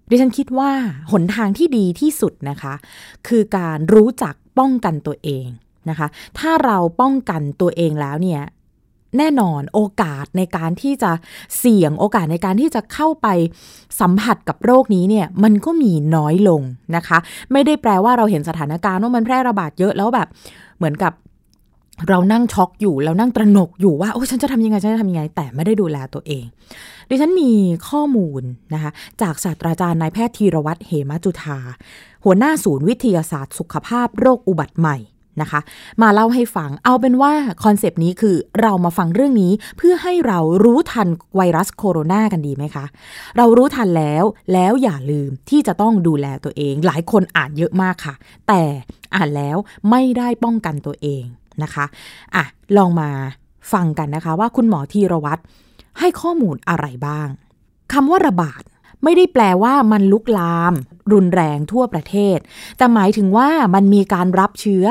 [0.09, 0.71] ดิฉันคิดว่า
[1.11, 2.73] หนทางที่ดีที่สุดนะคะ
[3.27, 5.47] คือการรู้จักป้องกันตัวเอง
[5.89, 6.07] นะคะ
[6.39, 8.41] ถ้าเราป้องกันตัวเองแล้วเนี่ย
[9.19, 11.11] แน่นอนโอกาสในการที่จะ
[11.57, 13.27] เสี่ยงโอกาสในการที่จะเข้าไป
[14.01, 16.61] สัมผัสกับโรคนี้เนี่ยมันก็มีน้อยลง
[16.95, 17.17] นะคะ
[17.51, 20.27] ไม่ได้แปลว่าเราเห็นสถานการณ์ว่ามันแพร่ระบาดเยอะแล้วแบบ
[20.77, 21.13] เหมือนกับ
[22.09, 26.45] เรานั่งช็อกอยู่แล้วนั่งตระหนกอยู่ว่าโอ้ฉันจะทำยังไงฉันจะทำยังไง แต่ไม่ได้ดูแลตัวเอง
[27.09, 27.51] ดิฉันมี
[27.89, 28.41] ข้อมูล
[28.73, 31.59] นะคะจากศาสตราจารย์นายแพทย์ธีระวัฒน์ เหมะจุฑา
[32.25, 34.97] หัวหน้าศูนย์วิทยาศาสตร์สุขภาพโรคอุบัติใหม่
[35.41, 35.59] นะคะ
[36.01, 42.85] มาเล่าให้ฟัง เอาเป็นว่า concept นี้คือเรามาฟังเรื่องนี้เพื่อให้เรารู้ทันไวรัสโคโรนากันดีไหมคะ
[43.37, 44.23] เรารู้ทันแล้ว
[44.53, 48.15] แล้วอย่าลืมที่จะต้องดูแลตัวเอง หลายคนอ่านเยอะมากค่ะ
[48.47, 48.61] แต่
[49.15, 49.57] อ่านแล้ว
[49.89, 51.23] ไม่ได้ป้องกันตัวเอง
[51.63, 51.85] นะคะ
[52.35, 52.43] อะ
[52.77, 53.09] ลองมา
[53.73, 55.41] ฟังกันนะคะว่าคุณหมอธีรวัตร
[55.99, 57.27] ให้ข้อมูลอะไรบ้าง
[57.93, 58.61] คำว่าระบาด
[59.03, 60.73] ไม่ได้แปลว่ามันลุกลาม
[61.13, 62.37] รุนแรงทั่วประเทศ
[62.77, 64.85] แต่หมายถึงว่ามันมีการรับเชื้อ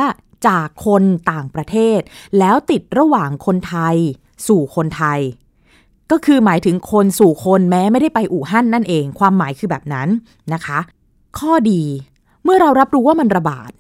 [0.47, 2.01] จากคนต่างประเทศ
[2.39, 3.97] แล้วติดระหว่างคนไทย
[4.49, 5.21] สู่คนไทย
[6.11, 10.09] ก็คือหมายถึงคนสู่คนแม้ไม่ได้ไปอู่ฮั่นนั่นเอง ความหมายคือแบบนั้น
[10.53, 10.79] นะคะ
[11.39, 11.83] ข้อดี
[12.45, 13.73] เมื่อเรารับรู้ว่ามันระบาด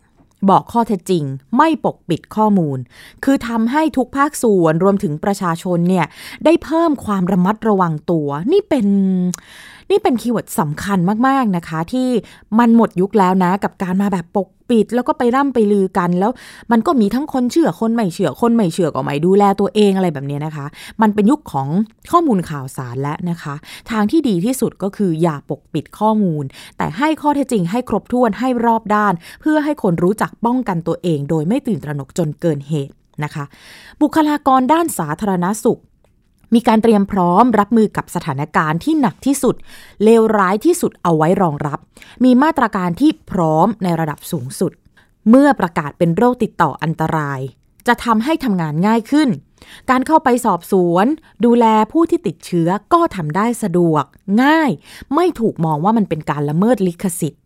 [0.50, 1.24] บอกข้อเท็จจริง
[1.56, 2.78] ไม่ปกปิดข้อมูล
[3.24, 6.06] คือทำให้ทุกภาคส่วนรวมถึงประชาชนเนี่ย
[6.44, 8.86] ได้เพิ่มความระมัดระวังตัว นี่เป็น
[9.90, 12.08] นี่เป็น keyword สำคัญมากๆนะคะ ที่
[12.58, 16.32] มันหมดยุคแล้วนะ กับการมาแบบปกปิด แล้วก็ไปร่ำไปลือกันแล้ว
[16.72, 20.66] มันก็มีทั้งคนเชื่อคนไม่เชื่อคนไม่เชื่อก็ไม่ดูแลตัวเองอะไรแบบนี้นะคะ
[21.02, 21.68] มันเป็นยุคของ
[22.10, 23.54] ข้อมูลข่าวสารแล้วนะคะ
[23.90, 26.44] ทางที่ดีที่สุดก็คืออย่าปกปิดข้อมูล
[26.78, 32.94] แต่ให้ข้อเท็จจริงให้ครบถ้วนให้รอบด้าน เพื่อให้คนรู้จักป้องกันตัวเอง โดยไม่ตื่นตระหนกจนเกินเหตุ
[33.24, 33.44] นะคะ
[34.00, 35.80] บุคลากรด้านสาธารณสุข
[36.54, 39.54] มีการเตรียมพร้อมรับมือกับสถานการณ์ที่หนักที่สุด
[40.04, 41.78] เลวร้ายที่สุดเอาไว้รองรับ
[42.24, 44.72] มีมาตรการที่พร้อมในระดับสูงสุด
[45.30, 47.40] เมื่อประกาศเป็นโรคติดต่ออันตราย
[47.86, 49.28] จะทำให้ทำงานง่ายขึ้น
[49.90, 51.06] การเข้าไปสอบสวน
[51.44, 54.04] ดูแลผู้ที่ติดเชื้อก็ทำได้สะดวก
[54.42, 54.70] ง่าย
[55.14, 57.42] ไม่ถูกมองว่ามันเป็นการละเมิดลิขสิทธิ์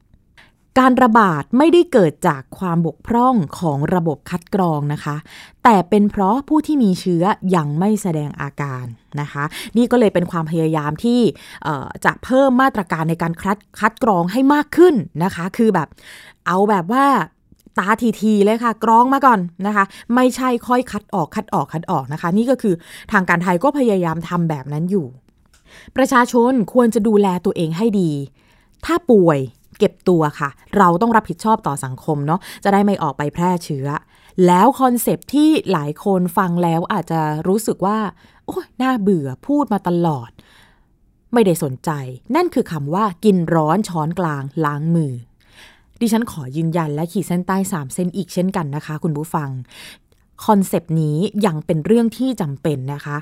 [0.79, 5.17] การระบาดไม่ได้เกิดจากความบกพร่องของระบบคัดกรองนะคะ
[5.65, 7.25] แต่เป็นเพราะผู้ที่มีเชื้อ
[7.57, 8.85] ยังไม่แสดงอาการ
[9.21, 9.45] นะคะ
[9.77, 11.21] นี่ก็เลยเป็นความพยายามที่
[12.05, 15.89] จะเพิ่มมาตรการในการคัดคัดกรองให้มากขึ้นนะคะ คือแบบ
[16.47, 17.07] เอาแบบว่า
[17.79, 17.89] ตา
[18.23, 22.75] ทีๆเลยค่ะ กรองมาก่อนนะคะ ไม่ใช่ค่อยคัดออกคัดออกคัดออกนะคะ นี่ก็คือ
[23.13, 25.07] ทางการไทยก็พยายามทำแบบนั้นอยู่
[25.97, 28.11] ประชาชนควรจะดูแลตัวเองให้ดี
[28.85, 29.39] ถ้าป่วย
[29.81, 33.87] เก็บตัวค่ะ เราต้องรับผิดชอบต่อสังคมเนาะจะได้ไม่ออกไปแพร่เชื้อ
[34.47, 37.99] แล้ว concept ที่หลายคนฟังแล้วอาจจะรู้สึกว่า
[38.47, 40.31] โอ้ยน่าเบื่อพูดมาตลอด
[41.33, 41.91] ไม่ได้สนใจ
[42.37, 45.13] นั่นคือคำว่ากินร้อนช้อนกลางล้างมือ
[46.01, 49.49] ดิฉันขอยืนยันและขีดเส้นใต้ 3 เส้นอีกเช่นกันนะคะ คุณผู้ฟัง
[50.47, 53.17] concept นี้ยังเป็นเรื่องที่จำเป็นนะคะ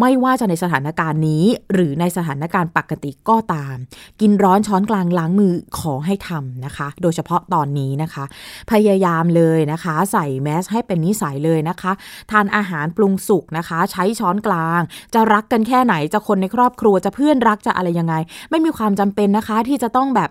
[0.00, 3.76] ไม่ว่าจะในสถานการณ์นี้ หรือในสถานการณ์ปกติก็ตาม
[4.20, 8.24] กินร้อนช้อนกลางล้างมือขอให้ทำนะคะ โดยเฉพาะตอนนี้นะคะ
[8.70, 11.92] พยายามเลยนะคะ ใส่แมสให้เป็นนิสัยเลยนะคะ
[12.30, 14.80] ทานอาหารปรุงสุกนะคะ ใช้ช้อนกลาง
[15.14, 18.14] จะรักกันแค่ไหนจะคนในครอบครัวจะเพื่อนรักจะอะไรยังไง
[18.50, 20.30] ไม่มีความจำเป็นนะคะที่จะต้องแบบ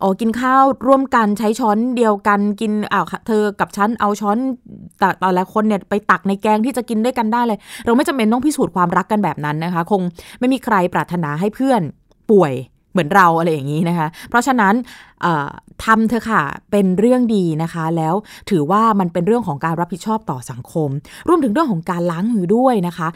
[0.00, 4.38] โอ้กินข้าวร่วมกันใช้ช้อนเดียวกันกินอ้าวเธอกับฉันเอาช้อน
[4.98, 10.00] แต่แต่ละคนเนี่ยไปตักในแกงที่จะกินด้วยกันได้เลย เราไม่จำเป็นต้องพิสูจน์ความรักกันแบบนั้นนะคะ คง
[10.38, 11.82] ไม่มีใครปรารถนาให้เพื่อน
[12.30, 12.54] ป่วย
[12.92, 14.74] เหมือนเราอะไรอย่างนี้นะคะ เพราะฉะนั้น
[15.84, 18.14] ทำเธอค่ะเป็นเรื่องดีนะคะ แล้ว
[18.50, 20.90] ถือว่ามันเป็นเรื่องของการรับผิดชอบต่อสังคม
[21.28, 23.08] รวมถึงเรื่องของการล้างมือด้วยนะคะ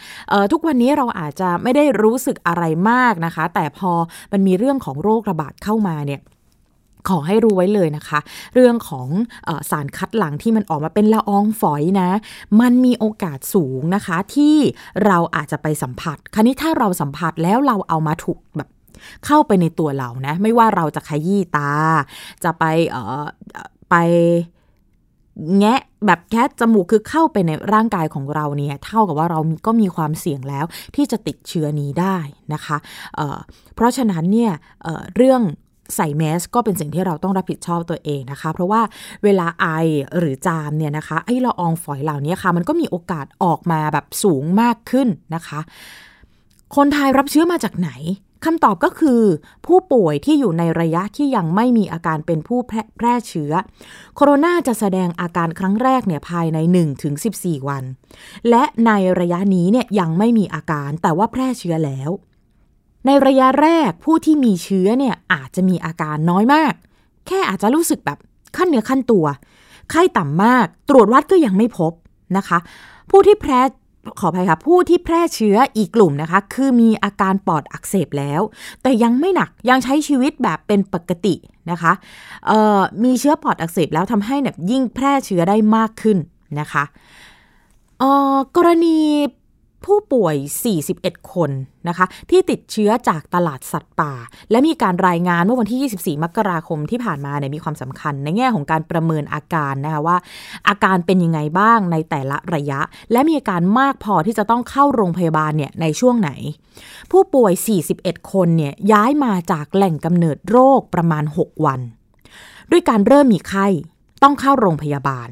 [0.53, 3.93] ทุกวันนี้เราอาจจะไม่ได้รู้สึกอะไรมากนะคะ แต่พอ
[4.33, 6.21] มันมีเรื่องของโรคระบาดเข้ามาเนี่ย
[7.09, 8.19] ขอให้รู้ไว้เลยนะคะ
[8.55, 9.09] เรื่องของ
[9.49, 12.11] อสารคัดหลั่งที่มันออกมาเป็นละอองฝอยนะ
[12.61, 14.57] มันมีโอกาสสูงนะคะ ที่
[15.07, 18.69] เราอาจจะไปสัมผัส คราวนี้ถ้าเราสัมผัสแล้วเราเอามาถูกแบบ
[19.27, 21.73] เข้าไปในตัวเรานะ ไม่ว่าเราจะขยี้ตา
[22.45, 23.25] จะไปเอ่อ
[23.91, 23.95] ไป
[25.59, 30.65] แงะแบบแค่จมูกคือเข้าไปในร่างกายของเราเนี่ย เท่ากับว่าเราก็มีความเสี่ยงแล้ว
[30.97, 32.17] ที่จะติดเชื้อนี้ได้
[32.53, 32.77] นะคะ
[33.15, 35.43] เเพราะฉะนั้นเนี่ยเเรื่อง
[35.97, 38.83] ใส่แมสก็เป็นสิ่งที่เราต้องรับผิดชอบตัวเองนะคะ เพราะว่า
[39.25, 39.67] เวลาไอ
[40.19, 45.61] หรือจามเนี่ยนะคะไอละอองฝอยเหล่านี้ค่ะ มันก็มีโอกาสออกมาแบบสูงมากขึ้นนะคะ
[46.77, 47.91] คนไทยรับเชื้อมาจากไหน
[48.47, 49.23] คำตอบก็คือ
[49.67, 53.53] ผู้ป่วยที่อยู่ในระยะที่ยังไม่มีอาการเป็นผู้แพร่แพร่เชื้อ
[54.17, 56.59] โคโรนาจะแสดงอาการครั้งแรกเนี่ยภายใน
[57.15, 57.85] 1-14 วัน
[58.51, 62.11] และในระยะนี้เนี่ยยังไม่มีอาการแต่ว่าแพร่เชื้อแล้ว
[63.07, 66.73] ในระยะแรกผู้ที่มีเชื้อเนี่ยอาจจะมีอาการน้อยมาก
[67.27, 68.19] แค่อาจจะรู้สึกแบบ
[68.57, 69.27] ขั้นเนื้อขั้นตัว
[69.91, 71.93] ไข้ต่ำมาก ตรวจวัดก็ยังไม่พบ
[72.37, 72.59] นะคะ
[73.11, 73.61] ผู้ที่แพร่
[74.21, 78.41] ขออภัยค่ะผู้ที่แพร่เชื้ออีกกลุ่มนะคะ คือมีอาการปอดอักเสบแล้ว
[78.83, 81.35] แต่ยังไม่หนักยังใช้ชีวิตแบบเป็นปกติ
[81.71, 81.93] นะคะ
[83.05, 86.19] มีเชื้อปอดอักเสบแล้วทำให้แบบยิ่งแพร่เชื้อได้มากขึ้น
[86.61, 86.85] นะคะ
[88.57, 88.99] กรณี
[89.87, 90.37] ผู้ป่วย
[90.83, 91.51] 41 คน
[91.89, 94.13] นะคะ ที่ติดเชื้อจากตลาดสัตว์ป่า
[94.51, 100.17] และมีการรายงานเมื่อวันที่ 24 มกราคมที่ผ่านมาเนี่ยมีความสำคัญ ในแง่ของการประเมินอาการนะคะว่า
[100.69, 102.81] อาการเป็นยังไงบ้างในแต่ละระยะ
[103.13, 106.31] และมีอาการมากพอที่จะต้องเข้าโรงพยาบาลเนี่ยในช่วงไหน
[107.11, 107.53] ผู้ป่วย
[107.93, 111.81] 41 คนเนี่ยย้ายมาจากแหล่งกำเนิดโรคประมาณ 6 วัน
[112.71, 113.67] ด้วยการเริ่มมีไข้
[114.23, 115.29] ต้องเข้าโรงพยาบาล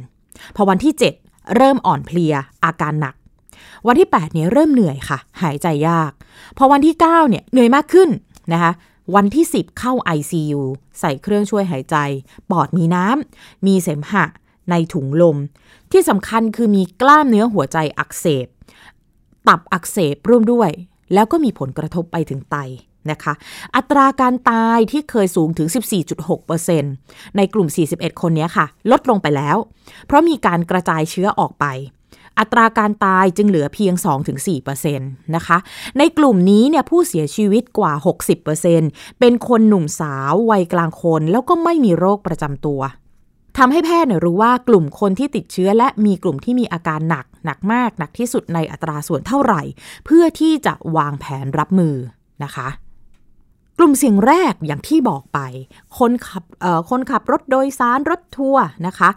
[0.57, 2.35] พอวันที่ 7 เริ่มอ่อนเพลีย
[2.65, 3.15] อาการหนัก
[3.87, 6.13] วันที่ 8 เนี่ยเริ่มเหนื่อยค่ะ หายใจยาก
[6.59, 8.09] พอวันที่ 9 เนี่ยเหนื่อยมากขึ้น
[8.53, 8.73] นะคะ
[9.15, 10.61] วันที่ 10 เข้า ICU
[11.01, 11.97] ใส่เครื่องช่วยหายใจ
[12.51, 14.25] ปอดมีน้ำ มีเสมหะ
[14.71, 15.37] ในถุงลม
[15.93, 18.47] ที่สำคัญคือมีกล้ามเนื้อหัวใจอักเสบ
[19.49, 20.71] ตับอักเสบร่วมด้วย
[21.15, 22.57] แล้วก็มีผลกระทบไปถึงไต
[23.11, 23.33] นะคะ
[23.77, 25.69] อัตราการตายที่เคยสูงถึง
[26.53, 29.57] 14.6%ในกลุ่ม 41 คนนี้ค่ะ ลดลงไปแล้ว
[30.07, 31.67] เพราะมีการกระจายเชื้อออกไป
[32.41, 33.95] อัตราการตายจึงเหลือเพียง
[34.45, 35.59] 2-4%นะคะ
[35.99, 37.93] ในกลุ่มนี้เนี่ยผู้เสียชีวิตกว่า
[38.57, 42.81] 60%เป็นคนหนุ่มสาววัยกลางคน แล้วก็ไม่มีโรคประจำตัว
[43.59, 49.63] ทำให้แพทย์เนี่ยรู้ว่ากลุ่มคนที่ติดเชื้อ และมีกลุ่มที่มีอาการหนักหนักมากหนักที่สุดในอัตราส่วนเท่าไหร่
[50.07, 51.95] เพื่อที่จะวางแผนรับมือ
[52.45, 52.69] นะคะ
[53.79, 55.39] กลุ่มเสี่ยงแรกอย่างที่บอกไป
[55.99, 59.11] คนขับเอ่อคนขับรถโดยสารรถทัวร์นะคะ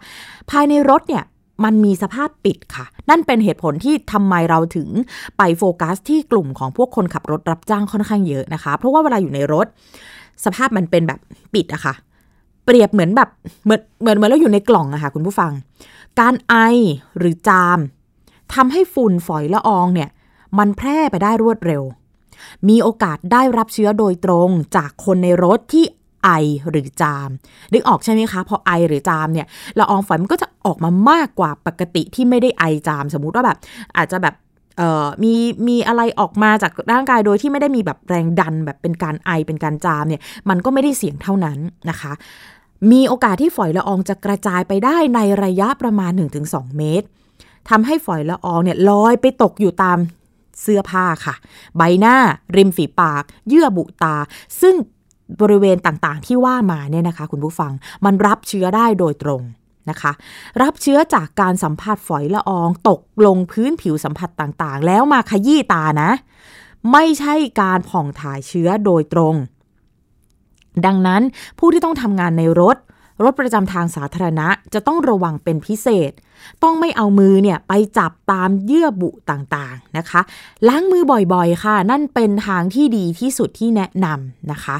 [0.50, 1.24] ภายในรถเนี่ย
[1.64, 4.88] มันมีสภาพปิดค่ะ นั่นเป็นเหตุผลที่ทำไมเราถึง
[5.38, 9.66] ไปโฟกัสที่กลุ่มของพวกคนขับรถรับจ้างค่อนข้างเยอะนะคะ เพราะว่าเวลาอยู่ในรถ
[10.44, 11.18] สภาพมันเป็นแบบ
[11.54, 11.94] ปิดอะค่ะ
[12.64, 13.28] เปรียบเหมือนแบบ
[13.64, 15.52] เหมือนเหมือนเหมือนเราอยู่ในกล่องอะค่ะคุณผู้ฟัง
[16.20, 16.54] การไอ
[17.18, 17.78] หรือจาม
[18.54, 20.10] ทำให้ฝุ่นฝอยละอองเนี่ย
[20.58, 21.82] มันแพร่ไปได้รวดเร็ว
[22.68, 25.84] มีโอกาสได้รับเชื้อโดยตรงจากคนในรถที่
[26.24, 26.30] ไอ
[26.70, 27.28] หรือจาม
[27.72, 29.46] นึกออกใช่ไหมคะ พอไอหรือจามเนี่ย
[29.78, 33.58] ละอองฝอยมันก็จะออกมามากกว่าปกติที่ไม่ได้ไอจาม สมมุติว่าแบบ
[33.96, 34.34] อาจจะแบบ
[35.22, 35.34] มี
[35.68, 41.58] มีอะไรออกมาจากร่างกายโดยที่ไม่ได้มีแบบแรงดันแบบเป็นการไอเป็นการจามเนี่ยมันก็ไม่ได้เสี่ยงเท่านั้น
[41.90, 42.12] นะคะ
[42.92, 46.12] มีโอกาสที่ฝอยละอองจะกระจายไปได้ในระยะประมาณ
[46.44, 47.06] 1-2 เมตร
[47.70, 49.98] ทำให้ฝอยละอองเนี่ยลอยไปตกอยู่ตาม
[50.62, 51.34] เสื้อผ้าค่ะ
[51.76, 52.16] ใบหน้า
[52.56, 54.16] ริมฝีปาก เยื่อบุตา
[54.60, 54.74] ซึ่ง
[55.40, 57.72] บริเวณต่างๆ ที่ว่ามาเนี่ยนะคะ คุณผู้ฟัง
[58.04, 59.42] มันรับเชื้อได้โดยตรง
[59.90, 60.12] นะคะ
[60.62, 66.10] รับเชื้อจากการสัมผัสฝอยละออง ตกลงพื้นผิวสัมผัสต่างๆ แล้วมาขยี้ตานะ
[66.92, 69.34] ไม่ใช่การผ่องถ่ายเชื้อโดยตรง
[70.86, 71.22] ดังนั้น
[71.58, 72.76] ผู้ที่ต้องทำงานในรถ
[73.22, 76.12] รถประจำทางสาธารณะจะต้องระวังเป็นพิเศษ
[76.62, 80.20] ต้องไม่เอามือเนี่ยไปจับตามเยื่อบุต่างๆนะคะ
[80.68, 81.02] ล้างมือ
[81.32, 84.76] บ่อยๆค่ะ นั่นเป็นทางที่ดีที่สุดที่แนะนำนะคะ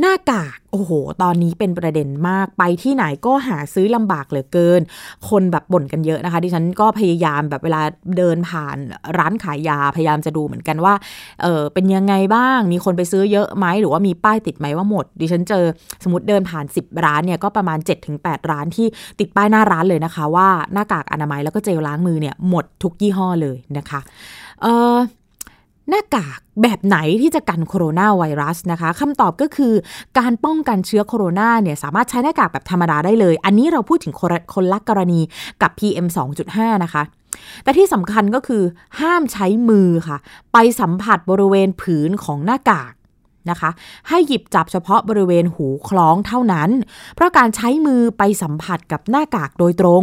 [0.00, 4.80] หน้ากาก โอ้โห ตอนนี้เป็นประเด็นมากไปที่ไหนก็หาซื้อลำบากเหลือเกิน
[5.28, 7.82] คนแบบบ่นกันเยอะนะคะ ดิฉันก็พยายามแบบเวลา
[8.16, 8.76] เดินผ่าน
[9.18, 10.94] ร้านขายยาพยายามจะดูเหมือนกันว่า
[11.42, 15.64] เออเป็นยังไงบ้าง มีคนไปซื้อเยอะไหมหรือว่ามีป้ายติดไหมว่าหมด ดิฉันเจอ
[16.04, 17.78] สมมติเดินผ่าน 10 ร้านเนี่ยก็ประมาณ
[18.14, 18.86] 7-8 ร้านที่
[19.20, 24.00] ติดป้ายหน้าร้านเลยนะคะ ว่าหน้ากากอนามัยแล้วก็เจลล้างมือเนี่ยหมดทุกยี่ห้อเลยนะคะ
[24.62, 24.96] เออ
[25.88, 29.72] หน้ากากแบบไหนที่จะกันโคโรนาไวรัสนะคะคำตอบก็คือ
[30.18, 35.20] การป้องกันเชื้อโคโรนาเนี่ยสามารถใช้หน้ากากแบบธรรมดาได้เลย อันนี้เราพูดถึงคนคนละกรณี
[35.62, 36.06] กับ PM
[36.46, 37.02] 2.5 นะคะ
[37.62, 38.62] แต่ที่สำคัญก็คือ
[39.00, 40.18] ห้ามใช้มือค่ะ
[40.52, 42.92] ไปสัมผัสบริเวณผืนของหน้ากาก
[43.50, 43.70] นะคะ
[44.08, 46.70] ให้หยิบจับเฉพาะบริเวณหูคล้องเท่านั้น
[47.14, 50.02] เพราะการใช้มือไปสัมผัสกับหน้ากากโดยตรง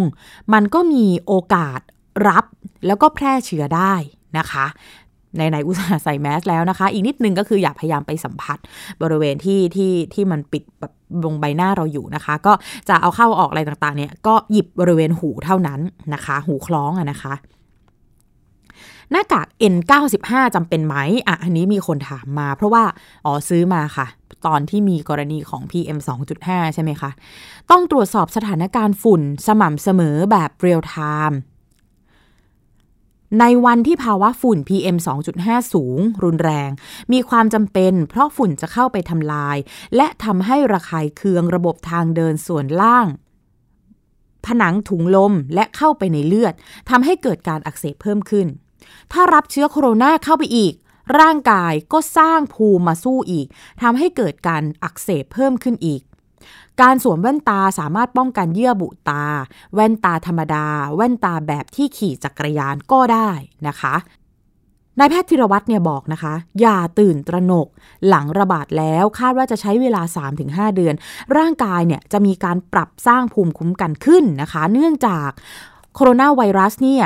[0.53, 1.79] มันก็มีโอกาส
[2.27, 2.45] รับ
[2.87, 3.93] แล้วก็แพร่เชื้อได้
[4.37, 4.65] นะคะ
[5.35, 8.57] ไหนอุตส่าห์ใส่แมสแล้วนะคะ อีกนิดนึงก็คืออย่าพยายามไปสัมผัส
[9.01, 10.91] บริเวณที่ที่ที่มันปิดแบบ
[11.23, 12.53] บงใบหน้าเราอยู่นะคะ ก็
[12.89, 15.79] จะเอาเข้าออกอะไรต่างๆ เนี่ยก็หยิบบริเวณหูเท่านั้น
[16.13, 17.33] นะคะ หูคล้องอะนะคะ
[19.11, 20.95] หน้ากาก N95 จำเป็นไหม
[21.27, 22.83] อะอันนี้มีคนถามมา เพราะว่า
[23.25, 24.07] อ๋อซื้อมาค่ะ
[24.47, 25.99] ตอนที่มีกรณีของ PM
[26.35, 27.11] 2.5 ใช่ไหมคะ
[27.71, 30.95] ต้องตรวจสอบสถานการณ์ฝุ่นสม่ำเสมอแบบเรียลไท
[31.29, 31.39] ม์
[33.39, 34.97] ในวันที่ภาวะฝุ่น PM
[35.35, 36.69] 2.5 สูง รุนแรง
[37.13, 39.57] มีความจำเป็นเพราะฝุ่นจะเข้าไปทำลาย
[39.95, 43.07] และทำให้ระคายเคืองระบบทางเดินส่วนล่าง
[44.45, 46.53] ผนังถุงลมและเข้าไปในเลือด
[46.89, 48.47] ทำให้เกิดการอักเสบเพิ่มขึ้น
[49.11, 50.73] ถ้ารับเชื้อโคโรนาเข้าไปอีก
[51.19, 53.47] ร่างกายก็สร้างภูมิมาสู้อีก
[53.81, 56.01] ทำให้เกิดการอักเสบเพิ่มขึ้นอีก
[56.81, 59.25] การสวมแว่นตาสามารถป้องกันเยื่อบุตา
[59.73, 63.29] แว่นตาธรรมดา แว่นตาแบบที่ขี่จักรยานก็ได้
[63.67, 63.95] นะคะ
[64.99, 67.67] นายแพทย์ธีรวัตรเนี่ยบอกนะคะ อย่าตื่นตระหนก
[68.07, 70.01] หลังระบาดแล้วคาดว่าจะใช้เวลา
[70.39, 70.95] 3-5 เดือน
[71.37, 75.29] ร่างกายเนี่ยจะมีการปรับสร้างภูมิคุ้มกันขึ้นนะคะ เนื่องจาก
[75.95, 77.05] โคโรนาไวรัสเนี่ย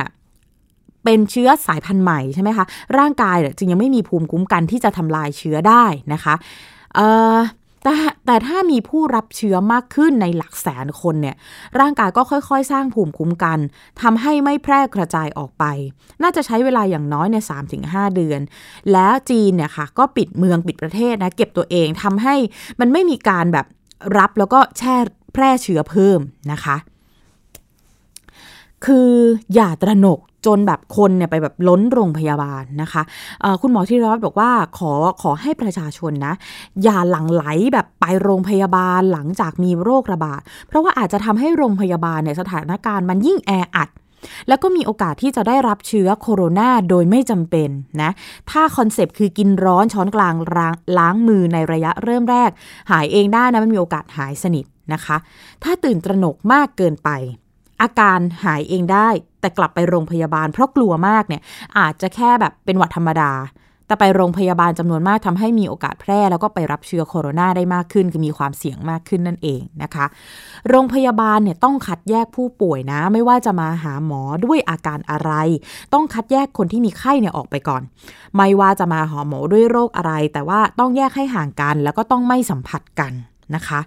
[1.03, 2.65] เป็นเชื้อสายพันธุ์ใหม่ใช่ไหมคะ
[2.97, 6.33] ร่างกายจึงยังไม่มีภูมิคุ้มกันที่จะทำลายเชื้อได้นะคะ
[6.95, 7.37] เอ่อ
[7.87, 11.35] แต่แต่ถ้ามีผู้รับเชื้อมากขึ้นในหลักแสนคนเนี่ย
[11.79, 13.59] ร่างกายก็ค่อยๆ สร้างภูมิคุ้มกัน
[14.01, 15.63] ทำให้ไม่แพร่กระจายออกไป
[16.21, 17.37] น่าจะใช้เวลาอย่างน้อยใน
[17.77, 18.41] 3-5 เดือน
[18.91, 22.35] แล้วจีนเนี่ยค่ะก็ปิดเมืองปิดประเทศนะเก็บตัวเองทำให้
[22.79, 23.65] มันไม่มีการแบบ
[24.17, 24.95] รับแล้วก็แช่
[25.33, 26.19] แพร่เชื้อเพิ่ม
[26.51, 26.75] นะคะ
[28.85, 29.09] คือ
[29.53, 33.03] อย่าตระหนกจนแบบคนเนี่ยไปแบบล้นโรงพยาบาลนะคะ
[33.61, 36.33] คุณหมอที่รอดบอกว่าขอขอให้ประชาชนนะ
[36.83, 43.89] อย่าหลั่งไหลแบบไปโรงพยาบาลหลังจากมีโรคระบาด เพราะว่าอาจจะทำให้โรงพยาบาลเนี่ยสถานการณ์มันยิ่งแออัด
[44.47, 47.69] แล้วก็มีโอกาสที่จะได้รับเชื้อโคโรนาโดยไม่จำเป็น
[48.01, 48.11] นะ
[48.51, 50.35] ถ้า concept คือกินร้อนช้อนกลาง
[50.97, 52.49] ล้างมือในระยะเริ่มแรก
[52.91, 55.17] หายเองได้นะมันมีโอกาสหายสนิทนะคะ
[55.63, 57.09] ถ้าตื่นตระหนกมากเกินไป
[57.81, 59.09] อาการหายเองได้
[59.39, 61.41] แต่กลับไปโรงพยาบาล เพราะกลัวมากเนี่ย
[61.77, 63.31] อาจจะแค่แบบเป็นหวัดธรรมดา
[63.87, 70.05] แต่ไปโรงพยาบาลจำนวนมากทำให้มีโอกาสแพร่ แล้วก็ไปรับเชื้อโคโรนาได้มากขึ้น คือมีความเสี่ยงมากขึ้นนั่นเองนะคะ
[70.69, 75.31] โรงพยาบาลเนี่ยต้องคัดแยกผู้ป่วยนะ ไม่ว่าจะมาหาหมอด้วยอาการอะไร
[75.93, 77.81] ต้องคัดแยกคนที่มีไข้เนี่ยออกไปก่อน
[78.35, 83.11] ไม่ว่าจะมาหาหมอด้วยโรคอะไร แต่ว่าต้องแยกให้ห่างกัน แล้วก็ต้องไม่สัมผัสกัน
[83.55, 83.79] นะคะ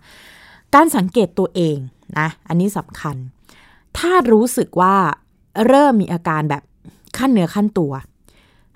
[0.75, 1.77] การสังเกตตัวเอง
[2.19, 3.17] นะ อันนี้สำคัญ
[3.99, 4.97] ถ้ารู้สึกว่า
[5.67, 6.63] เริ่มมีอาการแบบ
[7.17, 7.93] ขั้นเนื้อขั้นตัว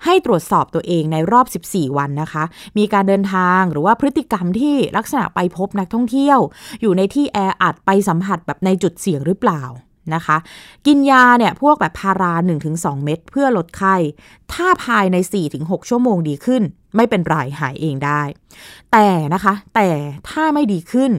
[0.05, 2.43] ให้ตรวจสอบตัวเองในรอบ 14 วันนะคะ
[2.77, 6.39] มีการเดินทางหรือว่าพฤติกรรมที่ลักษณะไปพบนักท่องเที่ยว
[6.81, 9.63] อยู่ในที่แออัดไปสัมผัสแบบในจุดเสี่ยงหรือเปล่า
[10.15, 10.37] นะคะ
[10.85, 12.33] กินยาเนี่ยพวกแบบพารา
[12.69, 13.95] 1-2 เม็ดเพื่อลดไข้
[14.53, 15.17] ถ้าภายใน
[15.53, 16.63] 4-6 ชั่วโมงดีขึ้น
[16.95, 18.21] ไม่เป็นไรหายเองได้
[18.91, 19.87] แต่นะคะ แต่
[20.29, 21.11] ถ้าไม่ดีขึ้น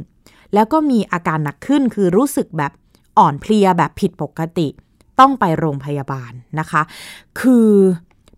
[0.55, 2.73] แล้วก็มีอาการหนักขึ้นคือรู้สึกแบบ
[3.19, 4.69] อ่อนเพลียแบบผิดปกติ
[5.21, 6.83] ต้องไปโรงพยาบาลนะคะ
[7.41, 7.71] คือ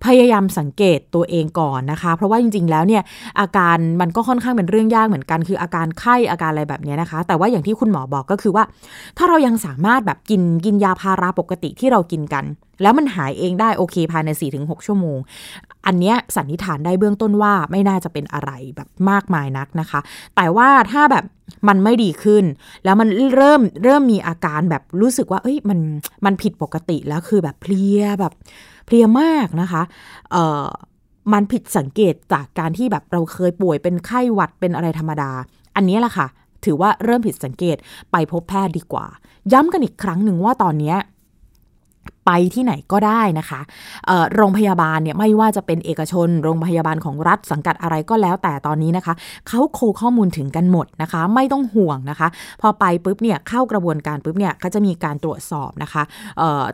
[0.07, 3.03] พยายามสังเกตตัวเองก่อนนะคะ เพราะว่าจริง ๆ แล้วเนี่ย
[3.41, 8.65] อาการมันก็ค่อนข้างเป็นเรื่องยากเหมือนกัน คืออาการไข้อาการอะไรแบบนี้นะคะ แต่ว่าอย่างที่คุณหมอบอกก็คือว่า
[9.19, 12.45] ถ้าเรายังสามารถแบบกินกินยาพาราปกติที่เรากินกัน
[12.83, 15.19] แล้วมันหายเองได้โอเคภายใน 4-6 ชั่วโมง
[15.87, 20.01] อันเนี้ยสันนิษฐานได้เบื้องต้นว่าไม่น่าจะเป็นอะไรแบบมากมายนักนะคะ
[20.37, 21.25] แต่ว่าถ้าแบบ
[21.69, 22.45] มันไม่ดีขึ้น
[22.85, 25.79] แล้วมันเริ่มเริ่มมีอาการแบบรู้สึกว่า เอ้ยมัน
[26.25, 28.33] มันผิดปกติแล้วคือแบบเพลียแบบ
[28.89, 29.83] เพลียมากนะคะ
[30.33, 30.67] เอ่อ
[31.33, 35.31] มันผิดสังเกตจากการที่แบบเราเคยป่วยเป็นไข้หวัดเป็นอะไรธรรมดา
[35.77, 36.27] อันนี้แหละค่ะ
[36.65, 37.77] ถือว่าเริ่มผิดสังเกต
[38.13, 39.07] ไปพบแพทย์ดีกว่า
[39.53, 40.95] ย้ำกันอีกครั้งหนึ่งว่าตอนนี้
[42.29, 43.61] ไปที่ไหนก็ได้นะคะ
[44.37, 49.15] โรงพยาบาลเนี่ยไม่ว่าจะเป็นเอกชน โรงพยาบาลของรัฐสังกัดอะไรก็แล้วแต่ตอนนี้นะคะ
[49.49, 52.29] เขาโคข้อมูลถึงกันหมดนะคะ ไม่ต้องห่วงนะคะ
[52.61, 56.03] พอไปปุ๊บเนี่ยเข้ากระบวนการปุ๊บเนี่ยก็จะมีการตรวจสอบนะคะ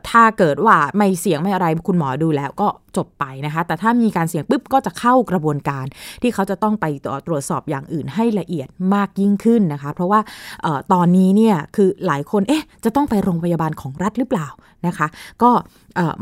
[0.09, 5.85] ถ้าเกิดว่าไม่เสียงไม่อะไรคุณหมอดูแล้วก็จบไปนะคะ แต่ถ้ามีการเสียงปุ๊บก็จะเข้ากระบวนการ
[6.23, 6.87] ที่เขาจะต้องไป
[7.27, 10.21] ตรวจสอบอย่างอื่นให้ละเอียดมากยิ่งขึ้นนะคะ เพราะว่า
[10.65, 14.49] ออตอนนี้เนี่ยคือหลายคนเอ๊ะจะต้องไปโรงพยาบาลของรัฐหรือเปล่า
[14.87, 15.07] นะคะ
[15.43, 15.51] ก็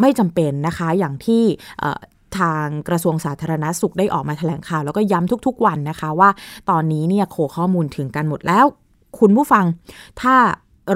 [0.01, 1.43] ไม่จำเป็นนะคะอย่างที่
[2.39, 6.31] ทางกระทรวงสาธารณาสุขได้ออกมาแถลงข่าว แล้วก็ย้ำทุกๆวันนะคะว่า
[6.71, 8.67] ตอนนี้เนี่ยโคข้อมูลถึงกันหมดแล้ว
[9.19, 9.65] คุณผู้ฟัง
[10.21, 10.37] ถ้า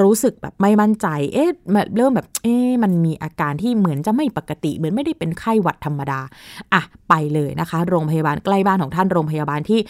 [0.02, 1.50] รู้สึกแบบไม่มั่นใจ เอ๊ะ
[1.96, 6.20] เริ่มแบบ เอ๊ะมันมีอาการที่เหมือนจะไม่ปกติ เหมือนไม่ได้เป็นไข้หวัดธรรมดา
[6.74, 9.80] อะ ไปเลยนะคะ โรงพยาบาลใกล้บ้านของท่าน โรงพยาบาลที่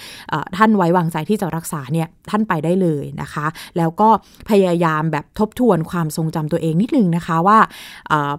[0.57, 4.09] ท่านไว้วางใจที่จะรักษาเนี่ย ท่านไปได้เลยนะคะ แล้วก็
[4.51, 7.59] พยายามแบบทบทวนความทรงจำตัวเองนิดนึงนะคะว่า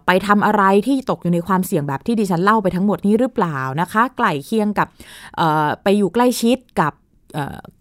[0.06, 4.88] ไปทำอะไรที่ตกอยู่ในความเสี่ยงแบบที่ดิฉันเล่าไปทั้งหมดนี้หรือเปล่านะคะไกล่เคียงกับ
[5.84, 6.94] ไปอยู่ใกล้ชิดกับ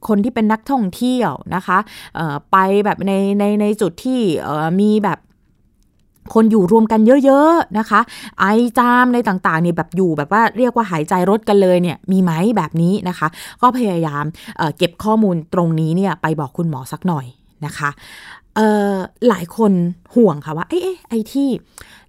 [0.08, 1.78] คนที่เป็นนักท่องเที่ยวนะคะ
[2.52, 4.20] ไปแบบในในในจุดที่
[4.80, 5.18] มีแบบ
[6.34, 8.00] คนอยู่รวมกันเยอะๆนะคะ
[8.40, 8.44] ไอ
[8.78, 13.28] จามในต่างๆเนี่ยแบบอยู่แบบว่าเรียกว่าหายใจรถกันเลยเนี่ยมีไหมแบบนี้นะคะ
[13.62, 14.24] ก็พยายาม
[14.58, 17.26] เเก็บข้อมูลตรงนี้เนี่ยไปบอกคุณหมอสักหน่อย
[17.66, 17.90] นะคะ
[19.28, 19.72] หลายคน
[20.16, 21.48] ห่วงค่ะว่าไอ้ไอ้ที่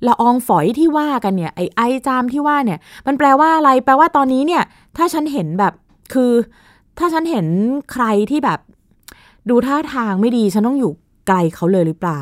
[0.08, 4.64] ละอองฝอยที่ว่ากันเนี่ยไอ้ไอจามที่ว่าเนี่ยมันแปลว่าอะไรแปลว่าตอนนี้เนี่ย
[4.98, 5.74] ถ้าฉันเห็นแบบ
[6.14, 6.32] คือ
[6.98, 7.48] ถ้าฉันเห็น
[7.92, 8.60] ใครที่แบบ
[9.50, 10.92] ดูท่าทางไม่ดีฉันต้องอยู่
[11.28, 12.22] ไกลเขาเลยหรือเปล่า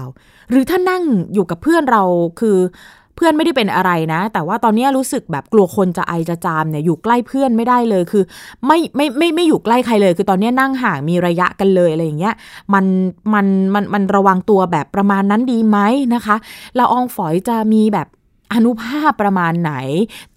[0.50, 2.04] หรือถ้านั่งอยู่กับเพื่อนเรา
[2.40, 2.58] คือ
[3.16, 8.24] เพื่อนไม่ได้เป็นอะไรนะ แต่ว่าตอนนี้รู้สึกแบบกลัวคนจะไอจะจามเนี่ยอยู่ใกล้เพื่อนไม่ได้เลยคือ
[8.66, 12.36] ไม่ไม่ไม่ไม่อยู่ใกล้ใครเลย คือตอนนี้นั่งห่างมีระยะกันเลยอะไรอย่างเงี้ย
[12.74, 12.86] มัน
[13.34, 15.78] มันมันมันระวังตัวแบบประมาณนั้นดีไหม
[16.16, 16.36] นะคะ
[16.78, 18.08] ละอองฝอยจะมีแบบ
[18.54, 19.74] อนุภาพประมาณไหน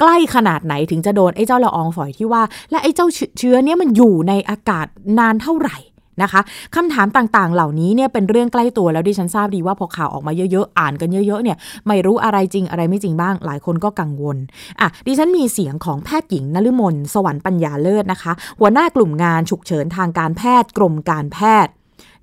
[0.01, 3.07] ใกล้ขนาดไหนถึงจะโดนไอ้เจ้าละอองฝอยที่ว่า และไอ้เจ้า
[3.39, 4.87] เชื้อเนี้ยมันอยู่ในอากาศ
[5.19, 5.79] นานเท่าไหร่
[6.23, 6.41] นะคะ
[6.77, 14.37] คำถามต่างๆ เหล่านี้เนี่ยเป็นเรื่องใกล้ตัวแล้วดิฉันทราบดีว่าพอข่าวออกมาเยอะๆ อ่านกันเยอะๆ เนี่ยไม่รู้อะไรจริงอะไรไม่จริงบ้าง หลายคนก็กังวล
[14.81, 21.73] อะดิฉันมีเสียงของแพทย์หญิงนฤมลสวรรค์ปัญญาเลิศนะคะ หัวหน้ากลุ่มงานฉุกเฉินทางการแพทย์กรมการแพทย์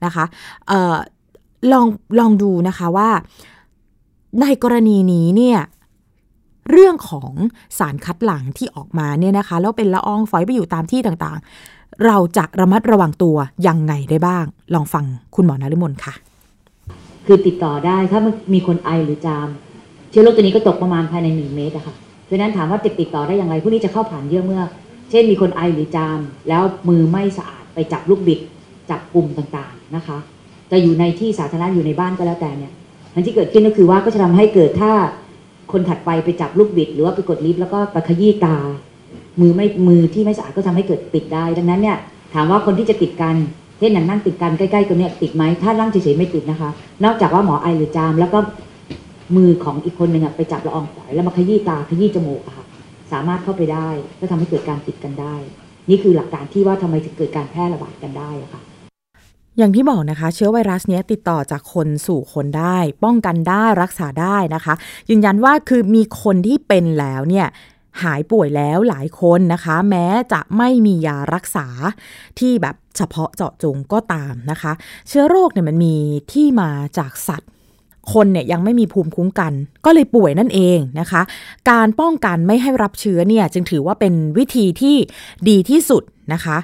[0.05, 0.25] นะคะ
[0.67, 0.95] เอ่อ
[1.71, 1.87] ลอง
[2.19, 3.09] ลองดูนะคะว่า
[4.41, 5.59] ในกรณีนี้เนี่ย
[6.71, 7.31] เรื่องของ
[7.77, 16.13] สารคัดหลั่งที่ออกมาเนี่ยนะคะแล้วเป็นละอองฝอยไปอยู่ตามที่ต่างๆ เราจะระมัดระวังตัวยังไงได้บ้าง ลองฟังคุณหมอนฤมลค่ะ
[17.25, 18.19] คือติดต่อได้ถ้า
[18.53, 19.47] มีคนไอหรือจาม
[20.09, 21.95] เชื้อโรคตัวนี้ก็ตกประมาณภายในหนึ่งเมตรอะค่ะ
[22.25, 24.61] เพราะนั้นถามว่าติดติดต่อได้อย่างไรพวกนี้จะเข้าผ่านเยื่อเมื่อ
[25.09, 26.19] เช่นมีคนไอหรือจาม
[26.49, 28.39] แล้วมือไม่สะอาดไปจับลูกบิด
[28.89, 30.17] จับปุ่มต่างๆนะคะ
[30.71, 32.71] จะอยู่ในที่สาธารณะอยู่ในบ้านก็แล้วแต่เนี่ย
[33.15, 34.91] มันที่เกิดขึ้นก็คือว่าก็จะทำให้เกิดถ้า
[35.71, 38.57] คนถัดไปไปจับลูกบิด หรือว่าไปกดลิฟต์แล้วก็ไปขยี้ตา
[39.41, 41.97] มือไม่มือที่ไม่สะอาดก็ทำให้เกิดติดได้ ดังนั้นเนี่ย
[42.33, 43.35] ถามว่าคนที่จะติดกัน
[43.79, 46.69] เช่นนั่งติดกันใกล้ๆกันเนี่ยติดไหมถ้านั่งเฉยๆไม่ติดนะคะ
[47.03, 48.39] นอกจากว่าหมอไอหรือจาม แล้วก็
[49.35, 52.65] มือของอีกคนหนึ่งไปจับละอองฝอยแล้วมาขยี้ตาขยี้จมูกค่ะ
[53.11, 53.89] สามารถเข้าไปได้
[54.19, 55.35] ก็ทำให้เกิดการติดกันได้
[55.89, 58.61] นี่คือหลักการที่ว่าทำไมถึงเกิดการแพร่ระบาดกันได้ะค่ะ
[59.57, 64.73] อย่างที่บอกนะคะ เชื้อไวรัสเนี้ยติดต่อจากคนสู่คนได้ ป้องกันได้รักษาได้นะคะ
[65.09, 67.47] ยืนยันว่าคือมีคนที่เป็นแล้วเนี่ย
[68.03, 71.67] หายป่วยแล้วหลายคนนะคะ แม้จะไม่มียารักษา
[72.39, 74.71] ที่แบบเฉพาะเจาะจงก็ตามนะคะ
[75.07, 75.95] เชื้อโรคเนี่ยมันมี
[76.31, 77.49] ที่มาจากสัตว์
[78.13, 79.53] คนเนี่ยยังไม่มีภูมิคุ้มกัน
[79.85, 81.21] ก็เลยป่วยนั่นเองนะคะ
[81.69, 84.95] การป้องกันไม่ให้รับเชื้อเนี่ยจึงถือว่าเป็นวิธีที่
[85.49, 86.03] ดีที่สุด
[86.33, 86.57] นะคะ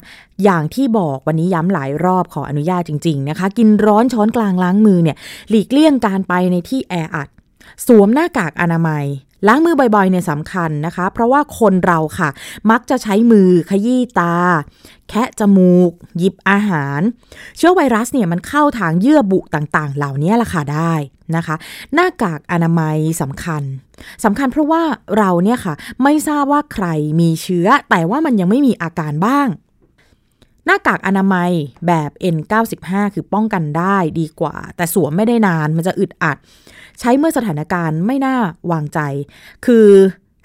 [0.44, 5.18] อย่างที่บอกวันนี้ย้ำหลายรอบขออนุญาตจริง ๆนะคะ กินร้อนช้อนกลางล้างมือเนี่ย
[5.50, 7.28] หลีกเลี่ยงการไปในที่แออัด
[7.86, 9.06] สวมหน้ากากอนามัย
[9.48, 12.30] ล้างมือบ่อยๆเนี่ยสำคัญนะคะ เพราะว่าคนเราค่ะ
[12.72, 14.36] มักจะใช้มือขยี้ตา
[15.10, 17.02] แคะจมูก หยิบอาหาร
[17.58, 20.94] เชื้อไวรัสเนี่ยมันเข้าทางเยื่อบุต่างๆ เหล่านี้ล่ะค่ะได้
[21.36, 21.56] นะคะ
[21.94, 23.64] หน้ากากอนามัยสำคัญ
[24.26, 24.82] สำคัญเพราะว่า
[25.18, 25.74] เราเนี่ยค่ะ
[26.04, 26.88] ไม่ทราบว่าใคร
[27.20, 29.48] มีเชื้อ แต่ว่ามันยังไม่มีอาการบ้าง
[30.66, 31.52] หน้ากากอนามัย
[31.88, 36.38] แบบ N95 คือป้องกันได้ดีกว่า แต่สวมไม่ได้นานมันจะอึดอัด
[37.00, 38.38] ใช้เมื่อสถานการณ์ไม่น่า
[38.72, 39.00] วางใจ
[39.66, 39.88] คือ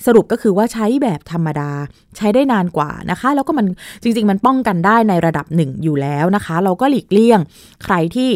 [0.06, 1.70] สรุปก็คือว่าใช้แบบธรรมดา
[2.16, 3.66] ใช้ได้นานกว่านะคะ แล้วก็มัน
[4.02, 7.40] จริง ๆ มันป้องกันได้ในระดับหนึ่งอยู่แล้วนะคะ เราก็หลีกเลี่ยง
[7.84, 8.30] ใครที่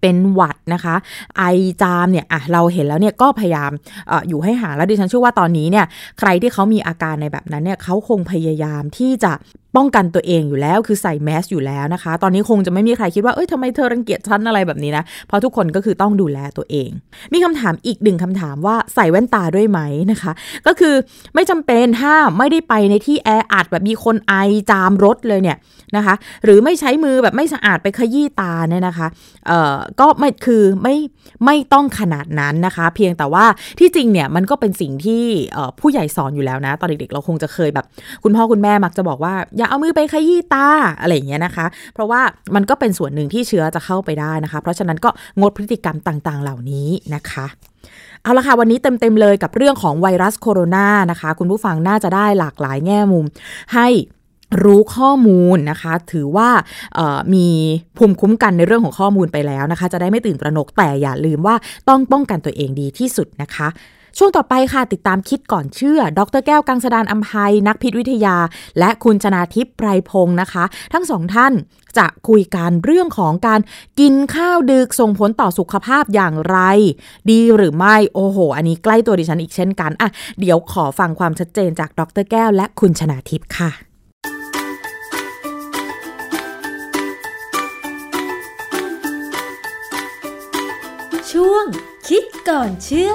[0.00, 0.94] เป็นหวัดนะคะ
[1.38, 1.42] ไอ
[1.82, 3.70] จามเนี่ยอะเราเห็นแล้วเนี่ยก็พยายาม
[4.10, 5.86] ออยู่ให้ห่างแล้วดิฉันเชื่อว่าตอนนี้เนี่ย
[6.18, 9.32] ใครที่เขามีอาการในแบบนั้นเนี่ยเขาคงพยายามที่จะ
[9.76, 16.90] ป้องกันตัวเองอยู่แล้ว คือใส่แมสอยู่แล้วนะคะ ตอนนี้คงจะไม่มีใครคิดว่าเอ้ยทำไมเธอรังเกียจฉันอะไรแบบนี้นะ เพราะทุกคนก็คือต้องดูแลตัวเอง
[17.32, 19.80] มีคำถามอีกหนึ่งคำถามว่าใส่แว่นตาด้วยไหม
[20.12, 20.32] นะคะ
[20.66, 20.94] ก็คือ
[21.34, 24.34] ไม่จำเป็นถ้าไม่ได้ไปในที่แออัดแบบมีคนไอ
[24.70, 25.58] จามรถเลยเนี่ย
[25.96, 26.14] นะคะ
[26.44, 29.06] หรือไม่ใช้มือแบบไม่สะอาดไปขยี้ตาเนี่ยนะคะ
[29.46, 30.96] เอ่อก็ไม่คือไม่
[31.44, 33.44] ไม่ต้องขนาดนั้นนะคะ เพียงแต่ว่า
[33.78, 35.24] ที่จริงเนี่ยมันก็เป็นสิ่งที่
[35.80, 37.86] ผู้ใหญ่สอนอยู่แล้วนะ ตอนเด็กๆเราคงจะเคยแบบ
[38.24, 40.68] คุณพ่อคุณแม่มักจะบอกว่าอย่าเอามือไปขยี้ตา
[41.00, 42.20] อะไรอย่างเงี้ยนะคะ เพราะว่า
[42.54, 47.46] มันก็เป็นส่วนหนึ่งที่เชื้อจะเข้าไปได้นะคะ เพราะฉะนั้นก็งดพฤติกรรมต่างๆ เหล่านี้นะคะ
[48.22, 53.24] เอาละค่ะ วันนี้เต็ม ๆ เลยกับเรื่องของไวรัสโคโรนานะคะ คุณผู้ฟังน่าจะได้หลากหลายแง่มุม
[53.74, 53.88] ให้
[54.64, 56.48] รู้ข้อมูลนะคะ ถือว่า
[57.34, 57.46] มี
[57.96, 61.54] ภูมิคุ้มกันในเรื่องของข้อมูลไปแล้วนะคะ จะได้ไม่ตื่นตระหนกแต่อย่าลืมว่า
[61.88, 63.68] ต้องป้องกันตัวเองดีที่สุดนะคะ
[64.18, 68.36] ช่วงต่อไปค่ะติดตามคิดก่อนเชื่อ ดรแก้วกังสดานอัมภัยนักพิษวิทยา
[68.78, 71.52] และคุณชนาทิพย์ไพรพงศ์นะคะ ทั้งสองท่าน
[71.98, 73.60] จะคุยกันเรื่องของการ
[74.00, 76.58] กินข้าวดึกส่งผลต่อสุขภาพอย่างไร
[77.30, 80.08] ดีหรือไม่โอ้โห อันนี้ใกล้ตัวดิฉันอีกเช่นกันอะ
[80.40, 83.70] เดี๋ยวขอฟังความชัดเจนจากดรแก้วและคุณชนาทิพย์ค่ะ
[91.32, 91.64] ช่วง
[92.08, 93.12] คิดก่อนเชื่อ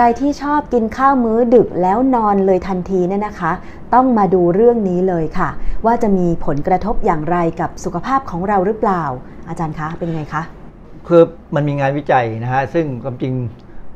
[0.00, 3.52] รที่ชอบกินข้าวมื้อดึกแล้วนอนเลยทันทีเนี่ยนะคะ
[3.94, 5.48] ต้องมาดูเรื่องนี้เลยค่ะ
[5.84, 9.02] ว่าจะมีผลกระทบอย่างไรกับสุขภาพของเราหรือเปล่า
[9.48, 10.42] อาจารย์คะเป็นไงคะ
[11.08, 11.22] คือ
[11.54, 13.32] มันมีงานวิจัยนะฮะซึ่งความจริง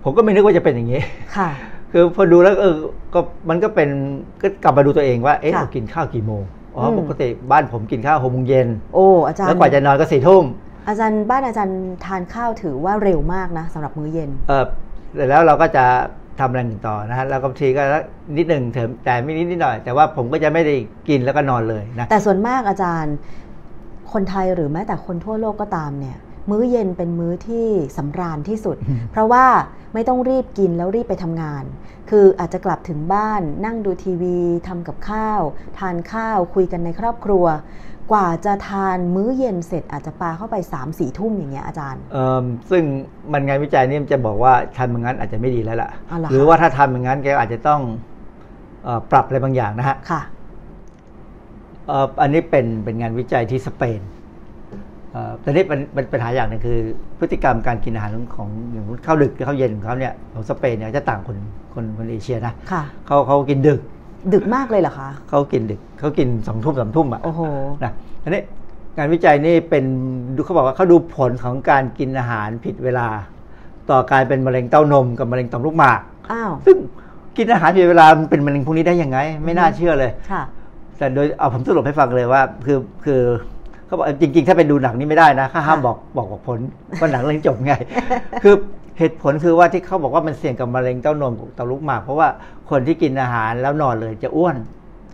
[0.05, 1.01] ผมก็ไม่นึกว่าจะเป็นอย่างนี้
[1.36, 1.51] ค่ะ
[1.92, 2.76] คือพอดูแล้วเออ
[3.14, 3.88] ก็มันก็เป็น
[4.42, 6.42] ก็กลับมาดูตัวเองว่าเอ๊ะค่ะเรากินข้าวกี่โมง
[6.76, 10.44] อ๋ออมปกติบ้านผมกินข้าวหกโมงเย็นโอ้อาจารย์แล้วกว่าจะนอนก็สี่ทุ่ม
[10.88, 14.64] อาจารย์บ้านอาจารย์ทานข้าวถือว่าเร็วมากนะสำหรับมื้อเย็นเออ
[15.14, 15.84] เสร็จแล้วเราก็จะ
[16.40, 17.82] ทำอะไรหนึ่งต่อนะฮะแล้วก็บางทีก็
[18.36, 20.74] นิดหนึ่งเถอะแต่ไม่นิดนิดหน่อย แต่ว่าผมก็จะไม่ได้
[21.08, 23.14] กินแล้วก็นอนเลยนะแต่ส่วนมากอาจารย์
[24.12, 26.18] คนไทยหรือแม้แต่คนทั่วโลกก็ตามเนี่ย
[26.50, 29.46] มื้อเย็นเป็นมื้อที่สำราญที่สุดอืมเพราะว่า
[29.94, 31.64] ไม่ต้องรีบกินแล้วรีบไปทำงาน
[32.11, 34.38] คืออาจจะกลับถึงบ้านนั่งดูทีวี
[34.68, 35.40] ทำกับข้าว
[35.78, 37.44] ทานข้าวคุยกันในครอบครัว
[38.12, 42.82] กว่าจะทานมื้อเย็นเสร็จอาจจะปาเข้าไป3ามสี่ทุ่มอย่างเงี้ยอาจารย์เอิ่มซึ่ง
[43.32, 47.80] มันงานวิจัยนี่มันจะบอกว่าทำอย่างนั้นอาจจะไม่ดีแล้วล่ะอ๋อเหรอคะหรือว่าถ้าทำอย่างนั้นแกอาจจะต้อง
[48.84, 50.22] เอ่อปรับอะไรบางอย่างนะฮะค่ะ
[51.86, 54.00] เอ่ออันนี้เป็นเป็นงานวิจัยที่สเปน
[55.12, 56.78] เอ่อแต่นี่เป็นเป็นปัญหาอย่างหนึงคือ
[57.18, 61.36] พฤติกรรมการกินอาหารของของอย่างข้าวดึกหรือข้าวเย็นของเขาเนี่ยของสเปนเนี่ยจะต่างคน
[61.74, 63.80] คนคนเอเชียนะค่ะเขาเขากินดึก
[64.33, 67.41] ดึกมากเลยเหรอคะเขากินดึกเขากินสองทุ่มสามทุ่มอะโอ้โห
[67.85, 67.93] นะ
[68.23, 68.43] อันนี้
[68.97, 69.85] งานวิจัยนี่เป็น
[70.37, 73.09] ดูเขาบอกว่าเขาดูผลของการกินอาหารผิดเวลา
[73.91, 76.01] ต่อการเป็นมะเร็งเต้านมกับมะเร็งต่อมลูกหมาก
[76.33, 76.77] อ้าวซึ่ง
[77.37, 80.43] กินอาหารผิดเวลามันเป็นมะเร็งพวกนี้ได้ยังไง ไม่น่าเชื่อเลยค่ะ
[80.99, 83.21] แต่โดยเอาผมสรุปให้ฟังเลยว่า คือคือ
[83.87, 86.59] เขาบอกจริง ๆ ถ้าไปดูหนังนี่ไม่ได้นะเขาห้ามค่ะบอกบอกบอกผล
[87.01, 87.75] ว่าหนังเรื่องนี้จบไง
[88.43, 88.55] คือ
[89.01, 92.28] เหตุผลคือว่าที่เขาบอกว่ามันเสี่ยงกับมะเร็งเต้านมกับเต้าลูกหมาก เพราะว่า
[92.70, 94.57] คนที่กินอาหารแล้วนอนเลยจะอ้วน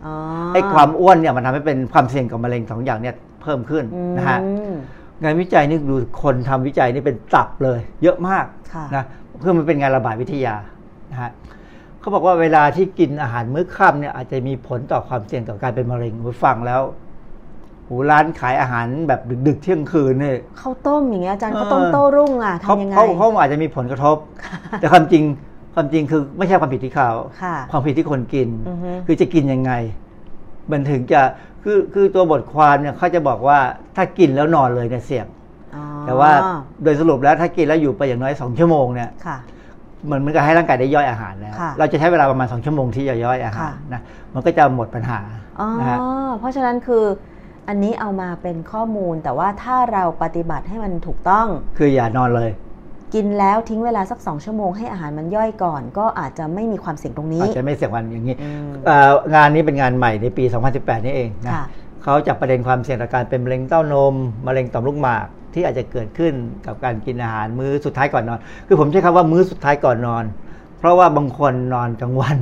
[0.07, 0.15] อ๋อ
[0.55, 3.85] ไอ้ความอ้วนเนี่ยมันทำให้เป็นความเสี่ยงกับมะเร็งสองอย่างเนี่ยเพิ่มขึ้น
[4.17, 4.75] นะฮะอืม
[5.23, 9.05] งานวิจัยนี่ดูคนทำวิจัยนี่เป็นตับเลย เยอะมากค่ะนะ
[9.39, 10.55] เพื่อมันเป็นงานระบาดวิทยา
[11.11, 11.31] นะฮะ
[12.01, 16.81] เขาบอกว่าเวลาที่กินอาหารมื้อค่ำเนี่ยอาจจะมีผลต่อความเสี่ยงต่อการเป็นมะเร็งหูฟังแล้ว
[17.89, 24.17] หูร้านขายอาหารแบบดึก ๆ เที่ยงคืนเนี่ยข้าวต้มอย่างเงี้ยอาจารย์เออข้าวต้มโต้รุ่งอะเขาทำยังไงเขาเขาอาจจะมีผลกระทบ
[24.81, 25.23] แต่ความจริง
[25.75, 27.11] ความจริงคือไม่ใช่ความผิดที่เขา
[27.43, 29.73] ค่ะความผิดที่คนกินอือฮึคือจะกินยังไง
[30.71, 31.21] มันถึงจะ
[31.65, 33.59] คือคือตัวบทความเนี่ยเขาจะบอกว่า
[33.97, 35.27] ถ้ากินแล้วนอนเลยเนี่ยเสี่ยง
[35.77, 36.31] อ๋อแต่ว่า
[36.83, 39.39] โดยสรุปแล้วถ้ากินแล้วอยู่ไปอย่างน้อยสองชั่วโมงเนี่ยค่ะ
[40.05, 44.01] เหมือนมันก็ให้ร่างกายได้ย่อยอาหารแล้วค่ะเราจะใช้เวลาประมาณสองชั่วโมงที่จะย่อยอาหารค่ะนะ
[44.35, 45.21] มันก็จะหมดปัญหา
[45.61, 45.99] อ๋อนะฮะ
[46.39, 47.05] เพราะฉะนั้นคือ
[47.69, 51.47] อันนี้เอามาเป็นข้อมูลแต่ว่าถ้าเราปฏิบัติให้มันถูกต้อง
[51.79, 52.51] คืออย่านอนเลย
[53.15, 60.45] กินแล้วทิ้งเวลาสักสองชั่วโมงให้อาหารมันย่อยก่อน ก็อาจจะไม่มีความเสี่ยงตรงนี้อาจจะไม่เสี่ยงวันอย่างนี้อืมเอ่องานนี้เป็นงานใหม่ในปี
[60.75, 61.65] 2018 นี่เองนะค่ะ
[62.03, 64.15] เขาจับประเด็นความเสี่ยงต่อการเป็นมะเร็งเต้านม
[64.47, 66.33] มะเร็งต่อมลูกหมากที่อาจจะเกิดขึ้น
[66.67, 70.25] กับการกินอาหารมื้อสุดท้ายก่อนนอน คือผมใช้คำว่ามื้อสุดท้ายก่อนนอน
[70.79, 72.39] เพราะว่าบางคนนอนกลางวัน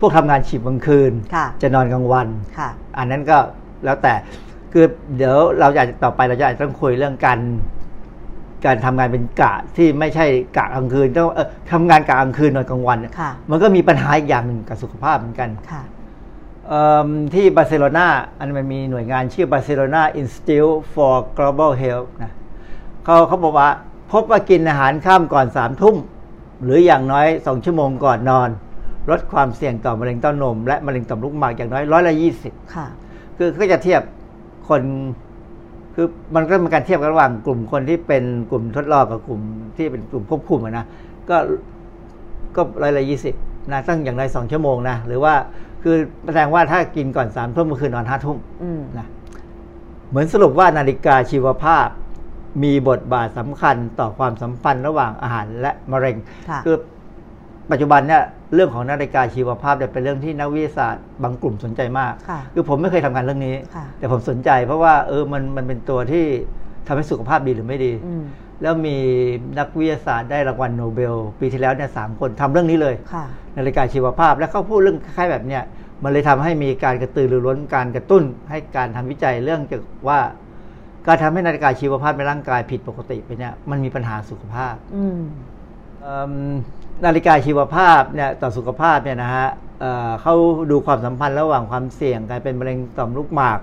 [0.00, 2.28] พวกทำงานฉีบกลางคืนค่ะจะนอนกลางวัน
[2.58, 3.38] ค่ะอันนั้นก็
[3.84, 4.14] แล้วแต่
[4.76, 7.38] คือเดี๋ยวเราจะต่อไปเราจะอาจจะต้องคุยเรื่องการ
[8.64, 15.82] การทำงานเป็นกะที่ไม่ใช่กะกลางคืนต้องเออทำงานกะกลางคืนนอนกลางวันเนี่ยค่ะมันก็มีปัญหาอีกอย่างหนึ่งกับสุขภาพเหมือนกันค่ะ
[16.68, 18.06] เอิ่มที่บาร์เซโลนา
[18.38, 22.32] อันมันมีหน่วยงานชื่อบาร์เซโลนา Institute for Global Health นะ
[23.04, 23.68] เขาเขาบอกว่า
[24.12, 25.96] พบว่ากินอาหารค่ำก่อนสามทุ่ม
[26.62, 28.48] หรืออย่างน้อยสองชั่วโมงก่อนนอน
[29.10, 32.86] ลดความเสี่ยงต่อมะเร็งเต้านม และมะเร็งต่อมลูกหมากอย่างน้อยร้อยละยี่สิบค่ะ
[33.36, 34.02] คือก็จะเทียบ
[34.68, 34.82] คน
[35.94, 39.40] คือมันก็เป็นการเทียบกันระหว่างกลุ่มคนที่เป็นกลุ่มทดลองกับกลุ่ม
[39.76, 40.84] ที่เป็นกลุ่มควบคุมอะนะ
[41.30, 41.36] ก็
[42.56, 43.34] ก็ร้อยละยี่สิบ
[43.72, 45.34] นะตั้งอย่างไรสองชั่วโมงนะหรือว่า
[45.82, 45.96] คือ
[46.26, 49.06] แสดงว่าถ้ากินก่อนสามทุ่มก็คือนอนห้าทุ่มอืมนะ
[50.08, 51.88] เหมือนสรุปว่านาฬิกาชีวภาพ
[52.62, 56.16] มีบทบาทสำคัญต่อความสัมพันธ์ระหว่างอาหารและมะเร็ง
[56.50, 56.76] ค่ะคือ
[57.70, 58.22] ปัจจุบันเนี่ย
[58.54, 66.24] เรื่องของนาฬิกาชีวภาพเนี่ยเป็นเรื่องที่นักวิทยาศาสตร์บางกลุ่มสนใจมากค่ะคือผมไม่เคยทำงานเรื่องนี้ค่ะแต่ผมสนใจ เพราะว่าเออมันมันเป็นตัวที่
[66.86, 68.24] ทำให้สุขภาพดีหรือไม่ดีอืม
[68.62, 68.96] แล้วมี
[69.58, 73.24] นักวิทยาศาสตร์ได้รางวัลโนเบล ปีที่แล้วเนี่ยสามคนทำเรื่องนี้เลยค่ะ
[73.56, 75.62] นาฬิกาชีวภาพ แล้วเขาพูดเรื่องคล้ายๆแบบเนี้ย
[76.02, 80.20] มันเลยทำให้มีการกระตือรือร้นการกระตุ้น ให้การทำวิจัยเรื่องเกี่ยวกับว่า
[81.06, 85.20] การทำให้นาฬิกาชีวภาพในร่างกายผิดปกติไปเนี่ยมันมีปัญหาสุขภาพอืม
[86.00, 86.32] เอิ่ม
[87.04, 89.48] นาฬิกาชีวภาพเนี่ยต่อสุขภาพเนี่ยนะฮะ
[89.80, 90.34] เอ่อเขา
[90.70, 93.58] ดูความสัมพันธ์ระหว่างความเสี่ยงการเป็นมะเร็งต่อมลูกหมาก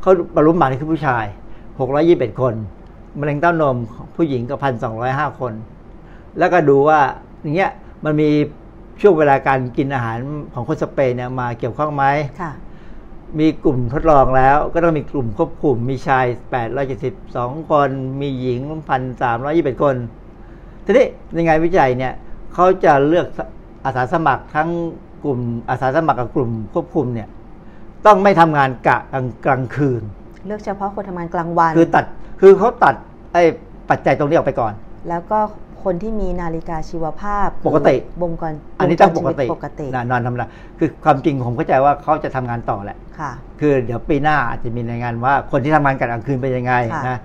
[0.00, 1.24] เขาบรรลุหมากนี่คือผู้ชาย
[1.82, 2.54] 621 คน
[3.20, 3.76] มะเร็งเต้านม
[4.16, 4.94] ผู้หญิงก็พันสอง
[5.40, 5.52] คน
[6.38, 7.00] แล้วก็ดูว่า
[7.40, 7.70] อย่างเงี้ย
[8.04, 8.28] มันมี
[9.00, 10.18] ช่วงเวลาการกินอาหาร
[10.54, 12.04] ของคนสเปนเนี่ยมาเกี่ยวข้องไหม
[12.40, 12.52] ค่ะ
[13.38, 16.26] มีกลุ่มทดลองแล้ว ก็ต้องมีกลุ่มควบคุมมีชาย
[16.98, 18.60] 872 คน มีหญิง
[19.20, 19.96] 1,321 คน
[20.84, 22.12] ทีนี้ในงานวิจัยเนี่ย
[22.54, 23.26] เขาจะเลือก
[23.84, 24.68] อาสาสมัครทั้ง
[25.24, 25.38] กลุ่ม
[25.70, 27.28] อาสาสมัครกับกลุ่มควบคุมเนี่ย
[28.06, 30.02] ต้องไม่ทำงานกะกลางกลางคืน
[30.46, 32.04] เลือกเฉพาะคนทำงานกลางวัน คือตัด
[32.40, 32.94] คือเขาตัด
[33.32, 33.42] ไอ้
[33.90, 34.72] ปัจจัยตรงนี้ออกไปก่อน
[35.08, 35.38] แล้วก็
[35.84, 40.46] คนที่มีนาฬิกาชีวภาพปกติบงกรอันนี้ต้องปวกจรชีติวิปกตินะนอนธรรมดา
[40.78, 47.18] คือความจริงผมเข้าใจว่าเขาจะทำงานต่อแหละค่ะ คือเดี๋ยวปีหน้าอาจจะมีรายงานว่าคนที่ทำงานกะกลางคืนเป็นยังไงค่ะนะ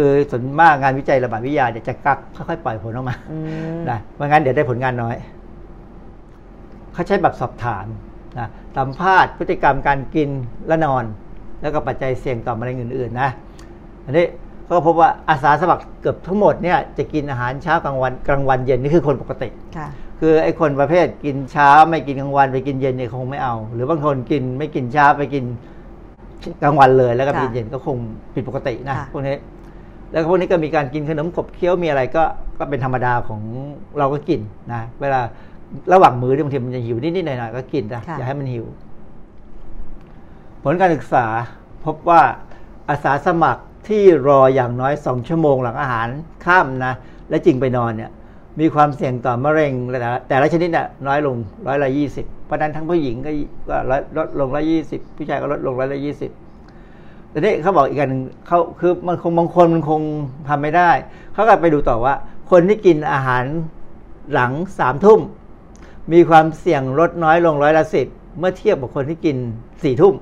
[0.00, 3.38] คือส่วนมากงานวิจัยระบาดวิทยาเดี๋ยวจะกักค่อยๆปล่อยผลออกมาอื
[3.76, 5.16] มนะไม่งั้นเดี๋ยวได้ผลงานน้อย
[6.92, 7.86] เขาใช้แบบสอบถาม
[8.38, 10.30] นะสัมภาษณ์พฤติกรรมการกิน
[10.68, 11.04] และนอน
[11.62, 13.30] แล้วก็ปัจจัยเสี่ยงต่อมะเร็งอื่นๆนะ
[14.04, 14.26] อันนี้
[14.64, 19.88] เขาก็พบว่าอาสาสมัครเกือบทั้งหมดเนี่ยจะกินอาหารเช้ากลางวันกลางวันเย็นนี่คือคนปกติค่ะ
[20.20, 25.44] คือไอ้คนประเภทกินเช้าไม่กินกลางวันไปกินเย็นเนี่ยคงไม่เอา หรือบางคนกินไม่กินเช้าไปกิน
[26.62, 27.96] กลางวันเลยแล้วก็ค่ะกินเย็นก็คง
[28.34, 29.36] ผิดปกตินะค่ะพวกนี้
[30.12, 32.24] แล้วก็พวกนี้ก็มีการกินขนมขบเคี้ยวมีอะไรก็
[32.58, 33.40] ก็เป็นธรรมดาของ
[33.98, 34.40] เราก็กิน
[34.72, 35.20] นะเวลา
[35.92, 38.66] ระหว่างมื้อเนี่ยบางทีมันจะหิวนิดๆหน่อยๆก็กินนะค่ะอย่าให้มันหิว
[40.62, 41.26] ผลการศึกษา
[41.84, 42.22] พบว่า
[42.88, 46.08] อาสาสมัครที่รออย่างน้อยสองชั่วโมงหลังอาหาร
[46.44, 46.94] ข้ามนะ
[47.28, 48.10] และจริงไปนอนเนี่ย
[48.60, 51.36] มีความเสี่ยงต่อมะเร็งแต่ละแต่ละชนิดเนี่ยน้อยลง
[51.66, 53.30] ร้อยละยี่สิบเพราะฉะนั้นทั้งผู้หญิงก็
[53.68, 56.30] ก็ลดลดลงร้อยยี่สิบผู้ชายก็ลดลงร้อยละยี่สิบ
[57.30, 60.00] แต่นี้เขาบอกอีกอันหนึ่งเขาคือมันคงบางคนมันคง
[60.48, 60.90] ทำไม่ได้
[61.34, 62.14] เขาก็ไปดูต่อว่า
[62.50, 63.44] คนที่กินอาหาร
[64.32, 65.20] หลังสามทุ่ม
[66.12, 68.06] มีความเสี่ยงลดน้อยลงร้อยละสิบ
[68.38, 69.36] เมื่อเทียบกับคนที่กิน
[69.82, 70.14] สี่ทุ่ม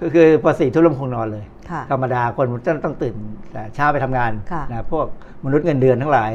[0.00, 3.14] ก็คือพอสี่ทุ่มลงคงนอนเลยค่ะธรรมดาคนมันจะต้องตื่น
[3.52, 5.06] แต่เช้าไปทำงานค่ะนะพวก
[5.44, 6.30] มนุษย์เงินเดือนทั้งหลาย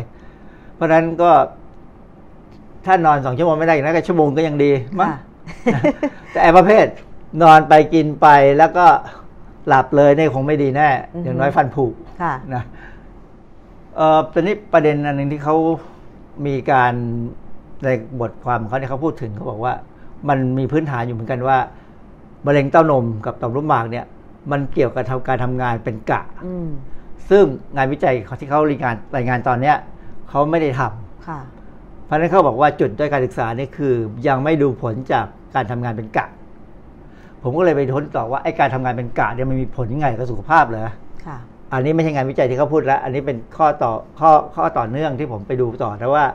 [0.75, 1.31] เพราะฉะนั้นก็
[2.85, 5.17] ถ้านอนสองชั่วโมงไม่ได้อย่างนั้นก็ชั่วโมงก็ยังดีมั้งค่ะ
[5.73, 5.81] นะ
[6.31, 6.85] แต่ไอ้ประเภท
[7.43, 8.27] นอนไปกินไป
[8.57, 8.85] แล้วก็
[9.67, 11.85] หลับเลยเนี่ยคงไม่ดีแน่อือฮึอย่างน้อยฟันผุ
[12.21, 12.63] ค่ะนะ
[13.95, 15.55] เอ่อตอนนี้ประเด็นอันหนึ่งที่เขา
[16.45, 16.93] มีการ
[17.83, 17.89] ใน
[18.21, 19.73] บทความของเขาเนี่ยเขาพูดถึงเขาบอกว่า
[20.29, 21.57] มันมีพื้นฐานอยู่เหมือนกันว่า
[22.45, 24.05] มะเร็งเต้านมกับต่อมลูกหมากเนี่ย
[24.51, 26.69] มันเกี่ยวกับทำการทำงานเป็นกะอืม
[27.29, 27.43] ซึ่ง
[27.75, 29.75] งานวิจัยที่เขารายงานรายงานตอนเนี้ย
[30.29, 31.39] เขาไม่ได้ทำค่ะ
[32.05, 33.93] เพราะฉะนั้นเขาบอกว่าจุดด้อยการศึกษานี่คือ
[34.27, 36.42] ยังไม่ดูผลจากการทำงานเป็นกะเพ
[37.43, 40.91] ผมก็เลยไปทนต่อว่าไอ้การทำงานเป็นกะเนี่ยมันมีผลยังไงกับสุขภาพเหรอ
[41.25, 41.37] ค่ะ
[41.71, 46.25] อันนี้ไม่ใช่งานวิจัยที่เขาพูดแล้ว อันนี้เป็นข้อต่อข้อข้อต่อเนื่องที่ผมไปดูต่อนะว่า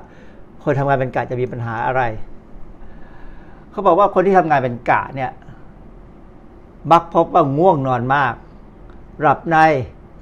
[0.63, 2.03] คนทำงานเป็นกะจะมีปัญหาอะไร
[3.71, 5.31] เขาบอกว่าคนที่ทำงานเป็นกะเนี่ย
[6.93, 8.35] มักพบว่าง่วงนอนมาก
[9.21, 9.57] หลับใน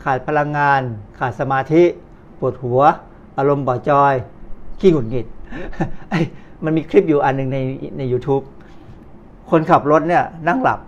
[0.05, 0.81] ขาดพลังงาน
[1.19, 1.83] ขาดสมาธิ
[2.39, 2.81] ปวดหัว
[3.39, 4.15] อารมณ์บ่อจอย
[4.81, 5.27] ขี้หงุดหงิด
[6.11, 6.21] ไอ้
[6.65, 7.59] มันมีคลิปอยู่อันหนึ่งใน
[7.99, 8.45] ใน YouTube
[9.51, 10.79] คนขับรถเนี่ยนั่งหลับ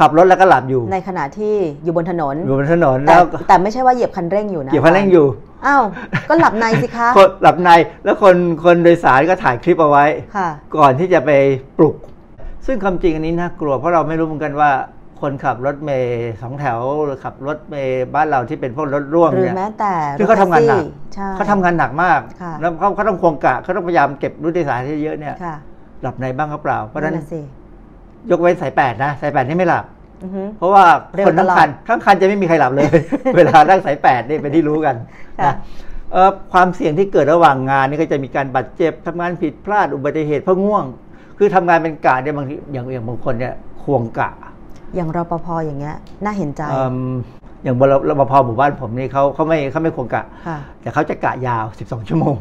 [0.00, 1.54] ขับรถแล้วก็หลับอยู่ ในขณะที่
[1.84, 5.26] อยู่บนถนนอยู่บนถนนแต่แล้วแต่ไม่ใช่ว่าเหยียบคันเร่งอยู่นะเหยียบคันเร่งอยู่
[5.66, 5.82] อ้าว
[6.28, 7.70] ก็หลับในสิคะคนหลับใน
[8.04, 10.04] แล้วคนคนโดยสารก็ถ่ายคลิปเอาไว้
[10.36, 11.30] ค่ะ ก่อนที่จะไป
[11.78, 11.96] ปลุก
[12.66, 14.70] ซึ่งความจริงอันนี้น่ากลัวเพราะเราไม่รู้เหมือนกันว่า
[15.20, 25.56] คนขับรถเมย์สองแถวหรือขับรถเมย์บ้านเราที่เป็นพวกรถร่วมหรือเนี่ยแม้แต่คือเขาทำงานหนักรถแท็กซี่ใช่เขาทำงานหนักมากค่ะแล้วเขาเขาต้องควงกะเขาต้องพยายามเก็บรู้โดยสารให้เยอะเนี่ยค่ะ
[26.02, 27.40] หลับในบ้างหรือเปล่า เพราะฉะนั้นนั่นน่ะสิ
[28.30, 29.84] ยกเว้นสายแปดนะสายแปดนี่ไม่หลับ
[30.22, 32.88] อือฮึ เพราะว่าเร็วคนทั้งตลอดคันทั้งคันจะไม่มีใครหลับเลย
[33.36, 34.96] เวลานั่งสายแปดนี่เป็นที่รู้กัน
[35.40, 35.54] ค่ะ นะ
[36.12, 40.84] เอ่อความเสี่ยงที่เกิดระหว่างงานนี่ก็จะมีการบาดเจ็บทำงานผิดพลาดอุบัติเหตุเพราะง่วง
[41.38, 44.30] คือทำงานเป็นกะเนี่ยบางทีอย่างอย่างบางคนเนี่ยควงกะ
[44.94, 46.96] อย่างรปภอย่างเงี้ย น่าเห็นใจเอิ่ม
[47.62, 52.36] อย่างบรรปภหมู่บ้านผมนี่เขาเขาไม่เขาไม่ควงกะ ค่ะ แต่เขาจะกะยาว 12 ชั่วโมง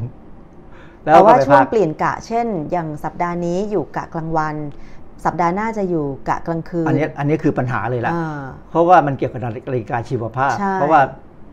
[1.03, 4.55] แต่ว่าก็ไปช่วงพัก เปลี่ยนกะ เช่น อย่างสัปดาห์นี้อยู่กะกลางวัน
[5.25, 11.01] สัปดาห์หน้าจะอยู่กะกลางคืน อันนี้อันนี้คือปัญหาเลยละอ่าเพราะว่ามันเกี่ยวกับนาฬิกาชีวภาพใช่เพราะว่า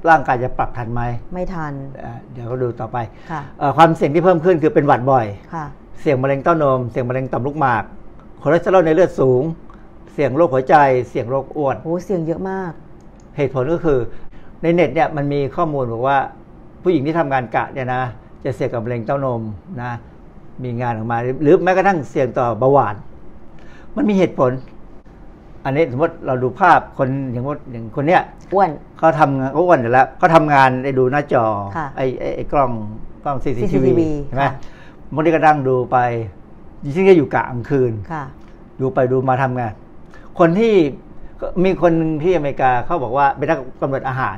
[0.09, 1.03] ร่างกายจะปรับทันไหม
[1.35, 2.97] ไม่ทันเอ่อเดี๋ยวก็ดูต่อไป
[3.31, 5.67] ค่ะเอ่อความเสี่ยงที่เพิ่มขึ้นคือเป็นหวัดบ่อยค่ะ
[6.01, 7.85] เสี่ยงมะเร็งเต้านม เสี่ยงมะเร็งต่อมลูกหมาก
[8.43, 9.43] คอเลสเตอรอลในเลือดสูง
[10.13, 10.75] เสี่ยงโรคหัวใจ
[11.09, 12.73] เสี่ยงโรคอ้วนโอ้เสียงเยอะมาก
[13.37, 13.99] เหตุผลก็คือ
[14.63, 16.19] ในเน็ตเนี่ยมันมีข้อมูลบอกว่า
[16.83, 18.03] ผู้หญิงที่ทำงานกะเนี่ยนะ
[18.45, 19.43] จะเสี่ยงกับมะเร็งเต้านม
[19.83, 19.93] นะ
[20.63, 22.95] มีงานออกมา หรือแม้กระทั่งเสี่ยงต่อเบาหวาน
[23.97, 24.51] มันมีเหตุผล
[25.65, 28.23] อันนี้สมมติเราดูภาพคนอย่างว่าอย่างคนเนี้ย
[28.53, 31.45] อ้วนเขาทำงานเขาอ้วนอยู่แล้วเขาทำงานได้ดูหน้าจอ
[31.77, 32.71] ค่ะไอ้ไอ้ไอ้กล้อง
[33.25, 34.53] กล้อง CCTV CCTV ใช่ไหมค่ะ
[35.15, 35.97] บางทีก็นั่งดูไป
[36.95, 38.25] ยิ่งก็อยู่กะกลางคืนค่ะ
[38.81, 39.73] ดูไปดูมาทำงาน
[40.39, 40.75] คนที่
[41.65, 44.37] มีคนหนึ่งที่อเมริกาเขาบอกว่าเป็นนักกำหนดอาหาร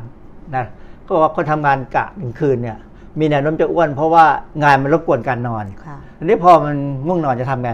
[0.56, 0.64] นะ
[1.02, 2.78] เขาบอกว่าคนทำงานกะกลางคืนเนี่ย
[3.20, 4.24] มีแนวโน้มจะอ้วนเพราะว่า
[4.62, 6.76] งานมันรบกวนการนอนค่ะทีนี้พอมัน
[7.06, 7.72] ง่วงนอนจะทำไง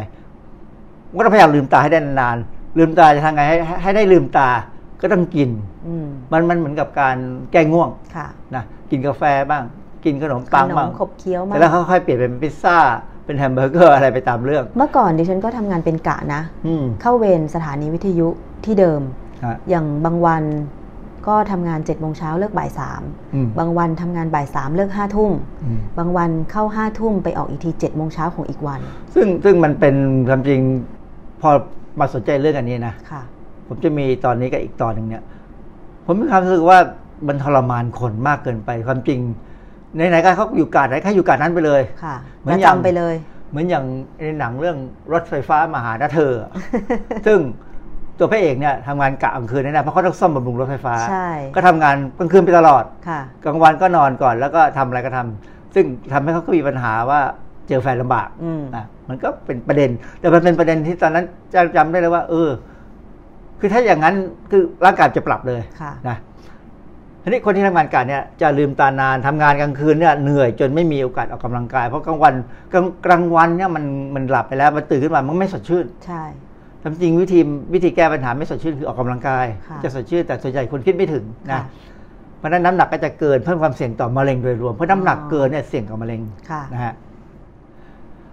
[1.17, 4.49] ก็ต้องพยายามลืมตาให้ได้นานๆลืมตาจะทำไงให้ให้ให้ได้ลืมตา
[5.01, 5.51] ก็ต้องกิน
[5.87, 7.17] อืมมันมันเหมือนกับการ
[7.53, 9.63] แก้ง่วงค่ะนะกินกาแฟบ้าง
[10.05, 12.77] กินขนมขปังนบ้ามงขบเคี้ยวเสมาร็จแล้วค่อยๆเปลี่ยนเป็นพิซซ่า
[13.25, 18.29] เป็นแฮมเบอร์เกอร์อะไรไปตามเรื่อง เมื่อก่อนดิฉันก็ทำงานเป็นกะนะอืมเข้าเวรสถานีวิทยุ
[18.65, 19.01] ที่เดิม
[19.45, 20.45] ฮะอย่างบางวัน
[21.27, 23.03] ก็ทำงานเจ็ดโมงเช้าเลิกบ่ายสาม
[23.35, 25.33] อืมบางวันทำงานบ่ายสามเลิกห้าทุ่ม
[25.65, 28.81] อืมบางวันเข้าห้าทุ่มไปออกอีกทีเจ็ดโมงเช้าของอีกวัน
[29.15, 29.97] ซึ่งซึ่งมันเป็น
[30.29, 30.61] ความจริง
[31.41, 31.51] พอ
[32.01, 33.23] มาสนใจเรื่องอันนี้นะค่ะ
[33.69, 35.23] ผมจะมีตอนนี้กับอีกตอนหนึ่งเนี่ย
[36.07, 36.79] ผมมีความรู้สึกว่า
[37.29, 39.21] มันทรมานคนมากเกินไปความจริง
[39.95, 43.15] ไหนๆก็เขาอยู่กาดไหนแค่อยู่กาดนั้นไปเลยค่ะเหมืปอนระอย่างจำไปเลย
[43.51, 43.85] เหมือนอย่าง
[44.23, 44.77] ในหนังเรื่อง
[45.13, 46.51] รถไฟฟ้ามาหานะเธออะ
[47.27, 47.39] ซึ่ง
[48.19, 57.21] ตัวพระเอกเนี่ยทำงานกะกลางคืนแน่ๆเพราะเขาต้องซ่อมบำรุงรถไฟฟ้าใช่ก็ทำงานกลางคืนไปตลอดค่ะกลางวันก็นอนก่อนแล้วก็ทำอะไรก็ทำซึ่งทำให้เขาก็มีปัญหาว่า
[57.69, 59.91] เจอแฟนลำบากอืมอะ มันก็เป็นประเด็น
[60.21, 62.51] แต่มันเป็นประเด็นที่ตอนนั้นจำจำได้เลยว่า เออ
[63.61, 64.15] คือถ้าอย่างนั้น
[64.51, 66.17] คือร่างกายจะปรับเลยค่ะนะ
[67.23, 72.35] ทีนี้คนที่ทำงานการเนี่ยจะลืมตานานทำงานกลางคืนเนี่ยเหนื่อยจนไม่มีโอกาสออกกำลังกาย เพราะกลางวัน
[72.73, 73.85] กลางกลางวันเนี่ยมัน
[74.15, 76.23] มันหลับไปแล้วมันตื่นขึ้นมามันไม่สดชื่น ใช่
[76.83, 77.41] ทำจริงวิธี
[77.75, 81.63] วิธีแก้ปัญหาไม่สดชื่นคือออกกำลังกายค่ะจะสดชื่นแต่ส่วนใหญ่คนคิดไม่ถึงนะค่ะ
[82.39, 86.93] เพราะฉะนั้นน้ำหนักก็จะเกินเพิ่มความเสี่ยงต่อมะเร็งโดยรวมเพราะน้ำหนักอ๋อเกินเนี่ยเสี่ยงกับมะเร็งค่ะนะฮะ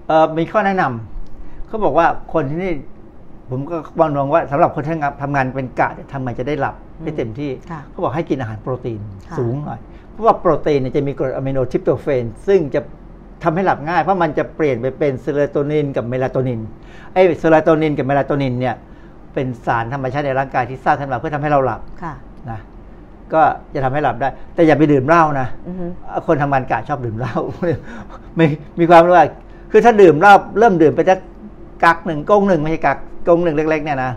[0.08, 2.74] เอ่อมีข้อแนะนำเขาบอกว่าคนที่นี่
[3.50, 9.00] ผมก็มองมองว่าสำหรับคนที่ทำงานเป็นกะเนี่ยทำไงจะได้หลับได้เต็มที่ค่ะเขาบอกให้กินอาหารโปรตีน
[9.30, 9.80] ค่ะสูงหน่อย
[10.12, 12.82] เพราะว่าโปรตีนเนี่ยจะมีกรดอะมิโนทริปโตเฟน ซึ่งจะ
[13.44, 16.60] ทำให้หลับง่าย เพราะมันจะเปลี่ยนไปเป็นเซโรโทนินกับเมลาโทนิน
[17.14, 18.76] ไอ้เซโรโทนินกับเมลาโทนินเนี่ย
[19.34, 22.14] เป็นสารธรรมชาติในร่างกายที่สร้างขึ้นมาเพื่อทำให้เราหลับค่ะ
[22.50, 22.60] นะ
[23.34, 23.42] ก็
[23.74, 25.86] จะทำให้หลับได้ แต่อย่าไปดื่มเหล้านะอือฮึ
[26.28, 27.36] คนทำงานกะชอบดื่มเหล้า
[28.36, 28.46] ไม่
[28.80, 29.26] มีความรู้ว่า
[29.76, 31.20] คือถ้าดื่มเหล้าเริ่มดื่มไปสัก
[31.84, 32.98] กักหนึ่งก้งหนึ่งไม่ใช่กัก
[33.28, 34.12] ก้งหนึ่งเล็ก ๆ เนี่ยนะ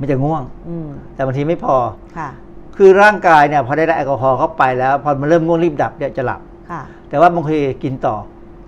[0.00, 1.76] มันจะง่วงอืมแต่บางทีไม่พอ
[2.18, 2.28] ค่ะ
[2.76, 6.40] คือร่างกายเนี่ยพอได้แอลกอฮอล์เข้าไปแล้ว พอมันเริ่มง่วงรีบดับเนี่ยจะหลับ
[6.70, 8.16] ค่ะแต่ว่าบางทีกินต่อ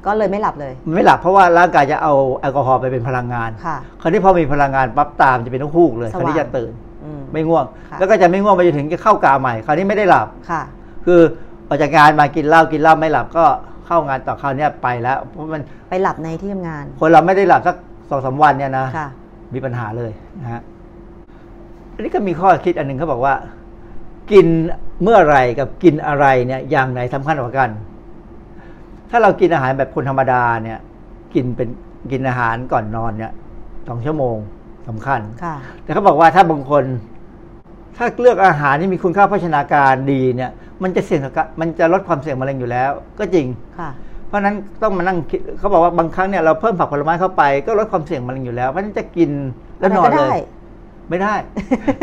[0.07, 6.73] ก็เลยไม่หลับเลยมันไม่หลับเพราะว่าร่างกายจะเอาแอลกอฮอล์ไปเป็นพลังงานค่ะคราวนี้พอมีพลังงานปั๊บตามจะเป็นต้องฮูกเลยสคว่างราวนี้จะตื่น
[7.05, 10.63] อืมไม่ง่วงค่ะแล้วก็จะไม่ง่วงไปจนถึงจะเข้ากาใหม่ คราวนี้ไม่ได้หลับค่ะ
[11.07, 11.21] คือ
[11.69, 13.45] ออกจากงานมากินเหล้ากินเหล้าไม่หลับก็
[13.87, 17.77] เข้างานต่อคราวเนี้ยไปแล้วเพราะมันไปหลับในที่ทำงาน คนเราไม่ได้หลับสัก
[18.11, 19.09] สองสามวันเนี่ยนะค่ะ
[19.55, 20.13] มีปัญหาเลย
[20.43, 20.63] นะฮะ
[21.95, 23.35] อันนี้ก็มีข้อคิดอันหนึ่งเขาบอกว่า
[24.33, 24.47] กิน
[25.03, 27.71] เมื่อไหรกับกินอะไรเนี่ยอย่างไหนสำคัญกว่ากัน
[29.11, 30.79] ถ้าเรากินอาหารแบบคนธรรมดาเนี่ย
[31.35, 31.69] กินเป็น
[32.11, 33.33] กินอาหารก่อนนอนเนี่ย
[33.89, 34.37] สองชั่วโมง
[34.89, 36.85] สำคัญค่ะแต่เขาบอกว่าถ้าบางคน
[37.97, 40.51] ถ้าเลือกอาหารที่มีคุณค่าโภชนาการดีเนี่ย
[40.83, 43.47] มันจะเสี่ยงกับการมันจะลดความเสี่ยงมะเร็งอยู่แล้ว ก็จริง
[43.79, 43.91] ค่ะ
[44.29, 49.31] เพราะฉะนั้นต้องมานั่งคิดเขาบอกว่าบางครั้งเนี่ยเราเพิ่มผักผลไม้เข้าไปก็ลดความเสี่ยงมะเร็งอยู่แล้วเพราะฉะนั้นจะกิน
[49.79, 50.41] แล้วนอนอะไรก็เลได้ย
[51.09, 51.35] ไม่ได้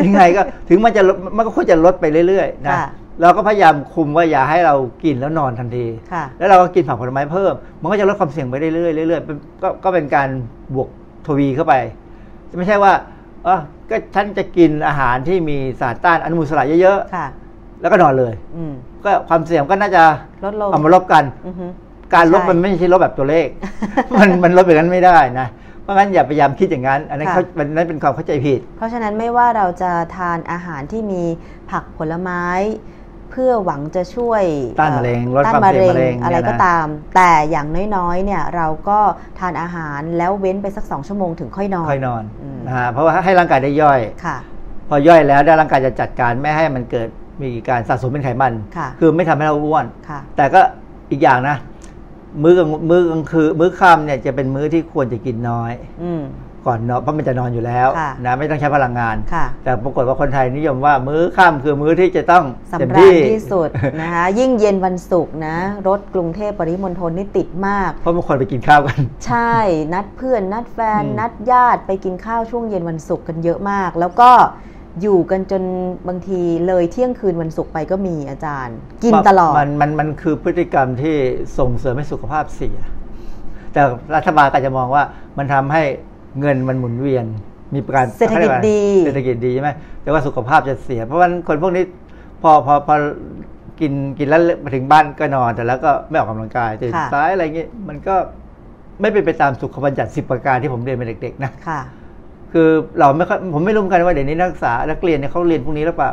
[0.05, 2.88] ยังไงก็ถึงมันจะลดมันก็ควรจะลดไปเรื่อยๆนะค่ะ
[3.22, 8.72] เราก็พยายามคุมว่าอย่าให้เรากินแล้วนอนทันทีค่ะแล้วเราก็กินผักผลไม้เพิ่ม มันก็จะลดความเสี่ยงไปเรื่อ
[9.05, 10.30] ยๆเรื่อยๆเป็นก็ก็เป็นการ
[10.74, 10.89] บวก
[11.28, 11.74] ทวีเข้าไป
[12.57, 12.93] ไม่ใช่ว่า
[13.45, 13.59] เออ
[13.89, 17.41] ก็ฉันจะกินอาหารที่มีสารต้านอนุมูลอิสระเยอะค่ะๆ
[17.82, 18.74] แล้วก็นอนเลย อืม
[19.04, 20.04] ก็ความเสี่ยงก็น่าจะ
[20.46, 21.66] ลดลง เอามาลบกัน อือฮึ
[22.16, 23.48] การลบใช่มันไม่ใช่ลบแบบตัวเลข
[24.20, 25.48] มันมันลบแบบนั้นไม่ได้นะ
[25.82, 31.24] เพราะงั้นอย่าพยายามคิดอย่างนั้น อันนั้นค่ะ เขามันนั้นเป็นความเข้าใจผิด เพราะฉะนั้นไม่ว่าเราจะทานอาหารที่มี
[31.72, 32.44] ผักผลไม้
[33.32, 34.44] เพื่อหวังจะช่วย
[34.80, 39.00] ต้านมะเร็งลดต้านความมะเสี่ยงเร็มะเร็งงอะไรเนี่ยนะ ก็ตาม แต่อย่างน้อยๆเนี่ยเราก็
[39.40, 44.38] ทานอาหารแล้วเว้นไปสักสองชั่วโมงถึงค่อยนอน ค่อยนอนอืม นะฮะเพราะว่าให้ร่างกายได้ย่อย ค่ะ
[44.90, 47.10] พอย่อยแล้วได้ร่างกายจะจัดการไม่ให้มันเกิด
[47.42, 50.62] มีการสะสมเป็นไขมันค่ะคือไม่ทำให้เราอ้วนค่ะแต่ก็
[51.12, 51.58] อีกอย่างนะ
[52.44, 55.72] มื้อกลางมื้อกลางคือมื้อค่ำเนี่ยจะเป็นมื้อที่ควรจะกินน้อย
[56.04, 56.24] อืม
[56.68, 62.46] ก่อนนอนเพราะมันจะนอนอยู่แล้วค่ะนะไม่ต้องใช้พลังงานค่ะแต่ปรากฏว่าคนไทยนิยมว่ามื้อค่ำคือมื้อที่จะต้อง
[62.80, 63.70] เต็มสำราญที่ที่สุด
[64.02, 65.58] นะคะยิ่งเย็นวันศุกร์นะ
[65.88, 69.56] รถกรุงเทพปริมณฑลนี่ติดมาก เพราะบางคนไปกินข้าวกัน ใช่
[69.94, 74.32] นัดเพื่อน นัดแฟนอืมนัดญาติไปกินข้าวช่วงเย็นวันศุกร์กันเยอะมาก แล้วก็
[75.02, 75.64] อยู่กันจน
[76.08, 81.16] บางทีเลยเที่ยงคืนวันศุกร์ไปก็มีอาจารย์ กินตลอด มันมันมันคือพฤติกรรมที่
[81.58, 82.78] ส่งเสริมให้สุขภาพเสีย
[83.74, 83.82] แต่
[84.16, 85.04] รัฐบาลก็จะมองว่า
[85.38, 85.84] มันทำให้
[86.39, 87.26] เงินมันหมุนเวียน
[87.74, 89.72] มีการเศรษฐกิจดีเศรษฐกิจดีใช่ไหม
[90.04, 91.84] แต่ว่าสุขภาพจะเสีย เพราะว่าคนพวกนี้
[92.42, 92.96] พอพอพอ
[93.80, 98.16] กินกินแล้วมาถึงบ้านก็นอนแต่แล้วก็ไม่ออกกำลังกายตื่นค่ะสายอะไรเงี้ยมันก็
[99.02, 101.80] ไม่เป็นไปตามสุขบัญญัติสิบประการที่ผมเรียนเป็นเด็กๆนะค่ะ
[102.54, 106.12] คือเราไม่ค่อยผมไม่รู้เหมือนกันว่าเดี๋ยวนี้นักศึกษานักเรียนเนี่ยเขาเรียนพวกนี้หรือเปล่า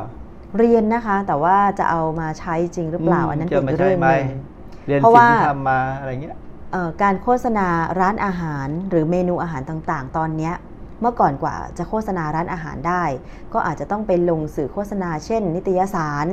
[0.58, 4.40] เรียนนะคะ แต่ว่าจะเอามาใช้จริงหรือเปล่าอันนั้นจะอีมากใช้เรื่องไหมหนึ่ง
[4.86, 6.36] เรียนเพราะสิ่งว่าที่ทำมาอะไรเงี้ย
[6.72, 7.66] เอ่อการโฆษณา
[8.00, 10.54] ร้านอาหารหรือเมนูอาหารต่างๆ ตอนเนี้ย
[11.00, 13.04] เมื่อก่อนกว่าจะโฆษณาร้านอาหารได้
[13.52, 16.26] ก็อาจจะต้องไปลงสื่อโฆษณาเช่น นิตยสาร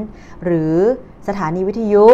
[0.45, 0.73] หรือ
[1.27, 2.05] สถานีวิทยุ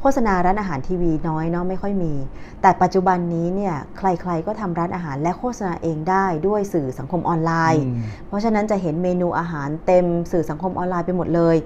[0.00, 2.14] โฆษณาร้านอาหารทีวีน้อยเนาะไม่ค่อยมี
[2.62, 11.56] แต่ปัจจุบันนี้เนี่ยใครๆก็ทำร้านอาหารและโฆษณาเองได้ด้วยสื่อสังคมออนไลน์อืมเพราะฉะนั้นจะเห็นเมนูอาหารเต็มสื่อสังคมออนไลน์ไปหมดเลย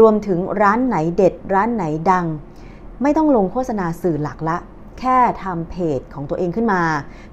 [0.00, 2.26] รวมถึงร้านไหนเด็ด ร้านไหนดัง
[3.02, 4.56] ไม่ต้องลงโฆษณาสื่อหลักละ
[5.02, 6.82] แค่ทำเพจของตัวเองขึ้นมา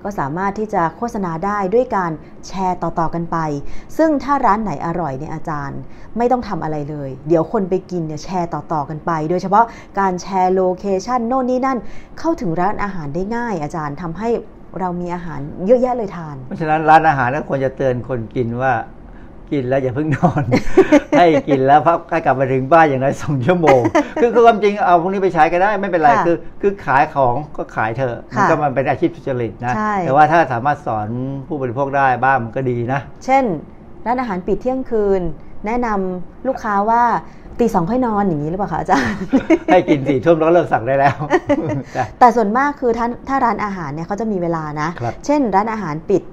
[0.04, 2.12] ก็สามารถที่จะโฆษณาได้ด้วยการ
[2.48, 3.38] แชร์ต่อๆกันไป
[3.98, 5.80] ซึ่งถ้าร้านไหนอร่อยเนี่ยอาจารย์
[6.18, 9.66] ไม่ต้องทำอะไรเลย เดี๋ยวคนไปกินเนี่ยแชร์ต่อๆกันไป โดยเฉพาะ
[10.00, 11.80] การแชร์ location โน่นนี่นั่น
[12.20, 14.30] เข้าถึงร้านอาหารได้ง่าย อาจารย์ทำให้
[14.80, 18.74] เรามีอาหารเยอะแยะเลยทาน เพราะฉะนั้นร้านอาหารก็ควรจะเตือนคนกินว่า
[19.52, 20.44] กินแล้วอย่าเพิ่งนอน
[21.18, 23.82] ให้กินแล้วพักให้กลับมาถึงบ้านอย่างน้อยสองชั่วโมง
[24.22, 31.08] คือคือความจริงเอาพวกนี้ไปใช้ก็ได้ไม่เป็นไรค่ะคือ คือขายของก็ขายเถอะมันค่ะก็มันเป็นอาชีพสุจริตนะใช่แต่ว่าถ้าสามารถสอน
[31.48, 33.44] ผู้บริโภคได้บ้างมันก็ดีนะ เช่น
[34.06, 35.22] ร้านอาหารปิดเที่ยงคืน
[35.66, 37.04] แนะนำลูกค้าว่า
[37.60, 39.20] ตีสองค่อยนอนอย่างนี้หรือเปล่าคะอาจารย์
[39.72, 41.16] ให้กินสี่ทุ่มแล้วก็เลิกสั่งได้แล้ว
[41.96, 46.24] จ้ะแต่ส่วนมากคือถ้าถ้าร้านอาหารเนี่ยเขาจะมีเวลานะครับเช่นร้านอาหารปิด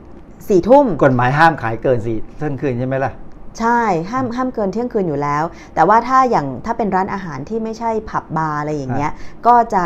[0.49, 3.12] สี่ทุ่มกฎหมายห้ามขายเกินสี่เที่ยงคืนใช่ไหมล่ะ
[3.59, 3.80] ใช่
[4.11, 5.44] ห้ามห้ามเกินเที่ยงคืนอยู่แล้ว
[5.74, 9.12] แต่ว่าถ้าอย่างถ้าเป็นร้านอาหารที่ไม่ใช่ผับบาร์อะไรอย่างเงี้ย
[9.47, 9.84] ก็จะ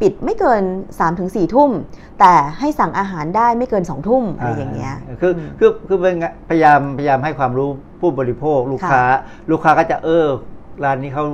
[0.00, 1.70] ปิดไม่เกิน3าถึงสี่ทุ่ม
[2.20, 7.68] แต่ให้สั่งอาหารได้ไม่เกิน2องทุ่มอะไรอย่างเงี้ยคือคือคือเป็นไงพยายามพยายามให้ความรู้
[8.00, 9.02] ผู้บริโภคลูกค้า
[9.50, 10.26] ลูกค้าก็จะเออ
[10.84, 11.24] ร้านนี้เขา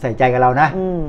[0.00, 1.02] ใส่ใจกับเรานะอืม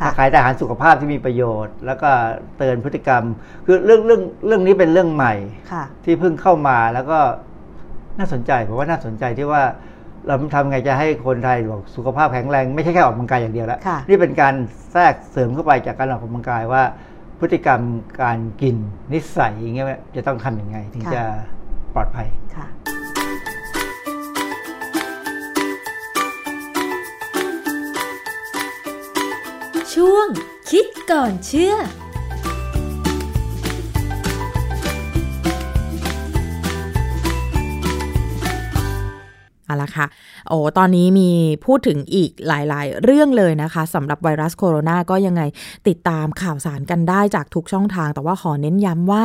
[0.00, 2.10] ถ้าค่ะขายแต่อาหารสุขภาพที่มีประโยชน์ แล้วก็
[2.58, 3.24] เตือนพฤติกรรม
[3.66, 5.34] คือเรื่องเรื่องเรื่องนี้เป็นเรื่องใหม่
[5.72, 7.18] ค่ะที่เพิ่งเข้ามาแล้วก็
[8.18, 9.62] น่าสนใจผมว่าน่าสนใจที่ว่า
[10.26, 14.54] เราทำไงจะให้คนไทยบอกสุขภาพแข็งแรงไม่ใช่แค่ออกกำลังกายอย่างเดียวแล้วค่ะนี่เป็นการ
[14.92, 16.82] แทรกเสริมเข้าไปจากการออกกำลังกายว่า
[17.40, 17.80] พฤติกรรม
[18.22, 18.76] การกิน
[19.12, 19.86] นิสัยอย่างเงี้ย
[20.16, 21.22] จะต้องทำยังไง ถึงค่ะจะ
[21.94, 22.66] ปลอดภัยค่ะ
[29.94, 30.26] ช่วง
[30.70, 31.74] คิดก่อนเชื่อ
[39.66, 40.06] เอาละค่ะ
[40.50, 41.30] โอ้ตอนนี้มี
[41.66, 45.42] พูดถึงอีกหลาย ๆ เรื่องเลยนะคะสำหรับไวรัสโคโรนาก็ยังไง
[45.88, 49.24] ติดตามข่าวสารกันได้จากทุกช่องทาง แต่ว่าขอเน้นย้ำว่า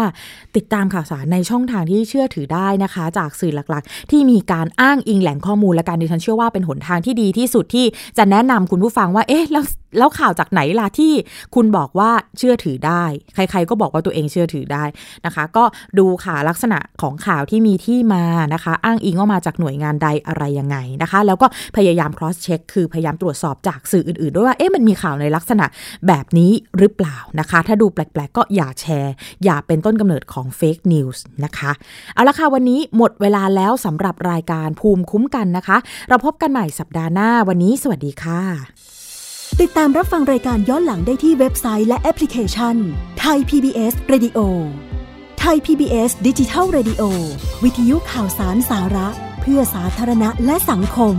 [0.56, 7.86] ติดตามข่าวสารในช่องทางที่เชื่อถือได้นะคะ จากสื่อหลักๆ ที่มีการอ้างอิงแหล่งข้อมูลและการดิฉันเชื่อว่าเป็นหนทางที่ดีที่สุดที่
[8.18, 9.64] จะแนะนำคุณผู้ฟังว่าเอ๊ะแล้ว
[9.98, 11.14] แล้วข่าวจากไหนล่ะที่
[11.56, 13.04] คุณบอกว่าเชื่อถือได้
[13.36, 14.84] ใคร ๆ ก็บอกว่าตัวเองเชื่อถือได้
[15.26, 15.64] นะคะ ก็
[16.00, 18.24] ดูค่ะลักษณะของข่าวที่มีที่มา
[18.54, 21.48] นะคะ อ้างอิงว่ามาจากหน่วยงานใดอะไรยังไงนะคะแล้วก็
[21.78, 25.66] พยายาม cross check คือพยายามตรวจสอบจากสื่ออื่นๆ ด้วยว่าเอ๊ะมันมีข่าวในลักษณะ
[26.08, 29.14] แบบนี้หรือเปล่านะคะ ถ้าดูแปลกๆ ก็อย่าแชร์
[29.44, 31.72] อย่าเป็นต้นกำเนิดของ fake news นะคะ
[32.14, 35.78] เอาละค่ะวันนี้หมดเวลาแล้วสำหรับรายการภูมิคุ้มกันนะคะ
[36.10, 38.42] เราพบกันใหม่สัปดาห์หน้าวันนี้ สวัสดีค่ะ
[39.62, 42.76] ติดตามรับฟังรายการย้อนหลังได้ที่เว็บไซต์และแอปพลิเคชัน
[43.20, 44.40] ไทย PBS Radio
[45.40, 47.04] ไทย PBS ดิจิทัล Radio
[47.64, 49.08] วิทยุข่าวสารสาระ
[49.46, 51.16] พื่อสาธารณะและสังคม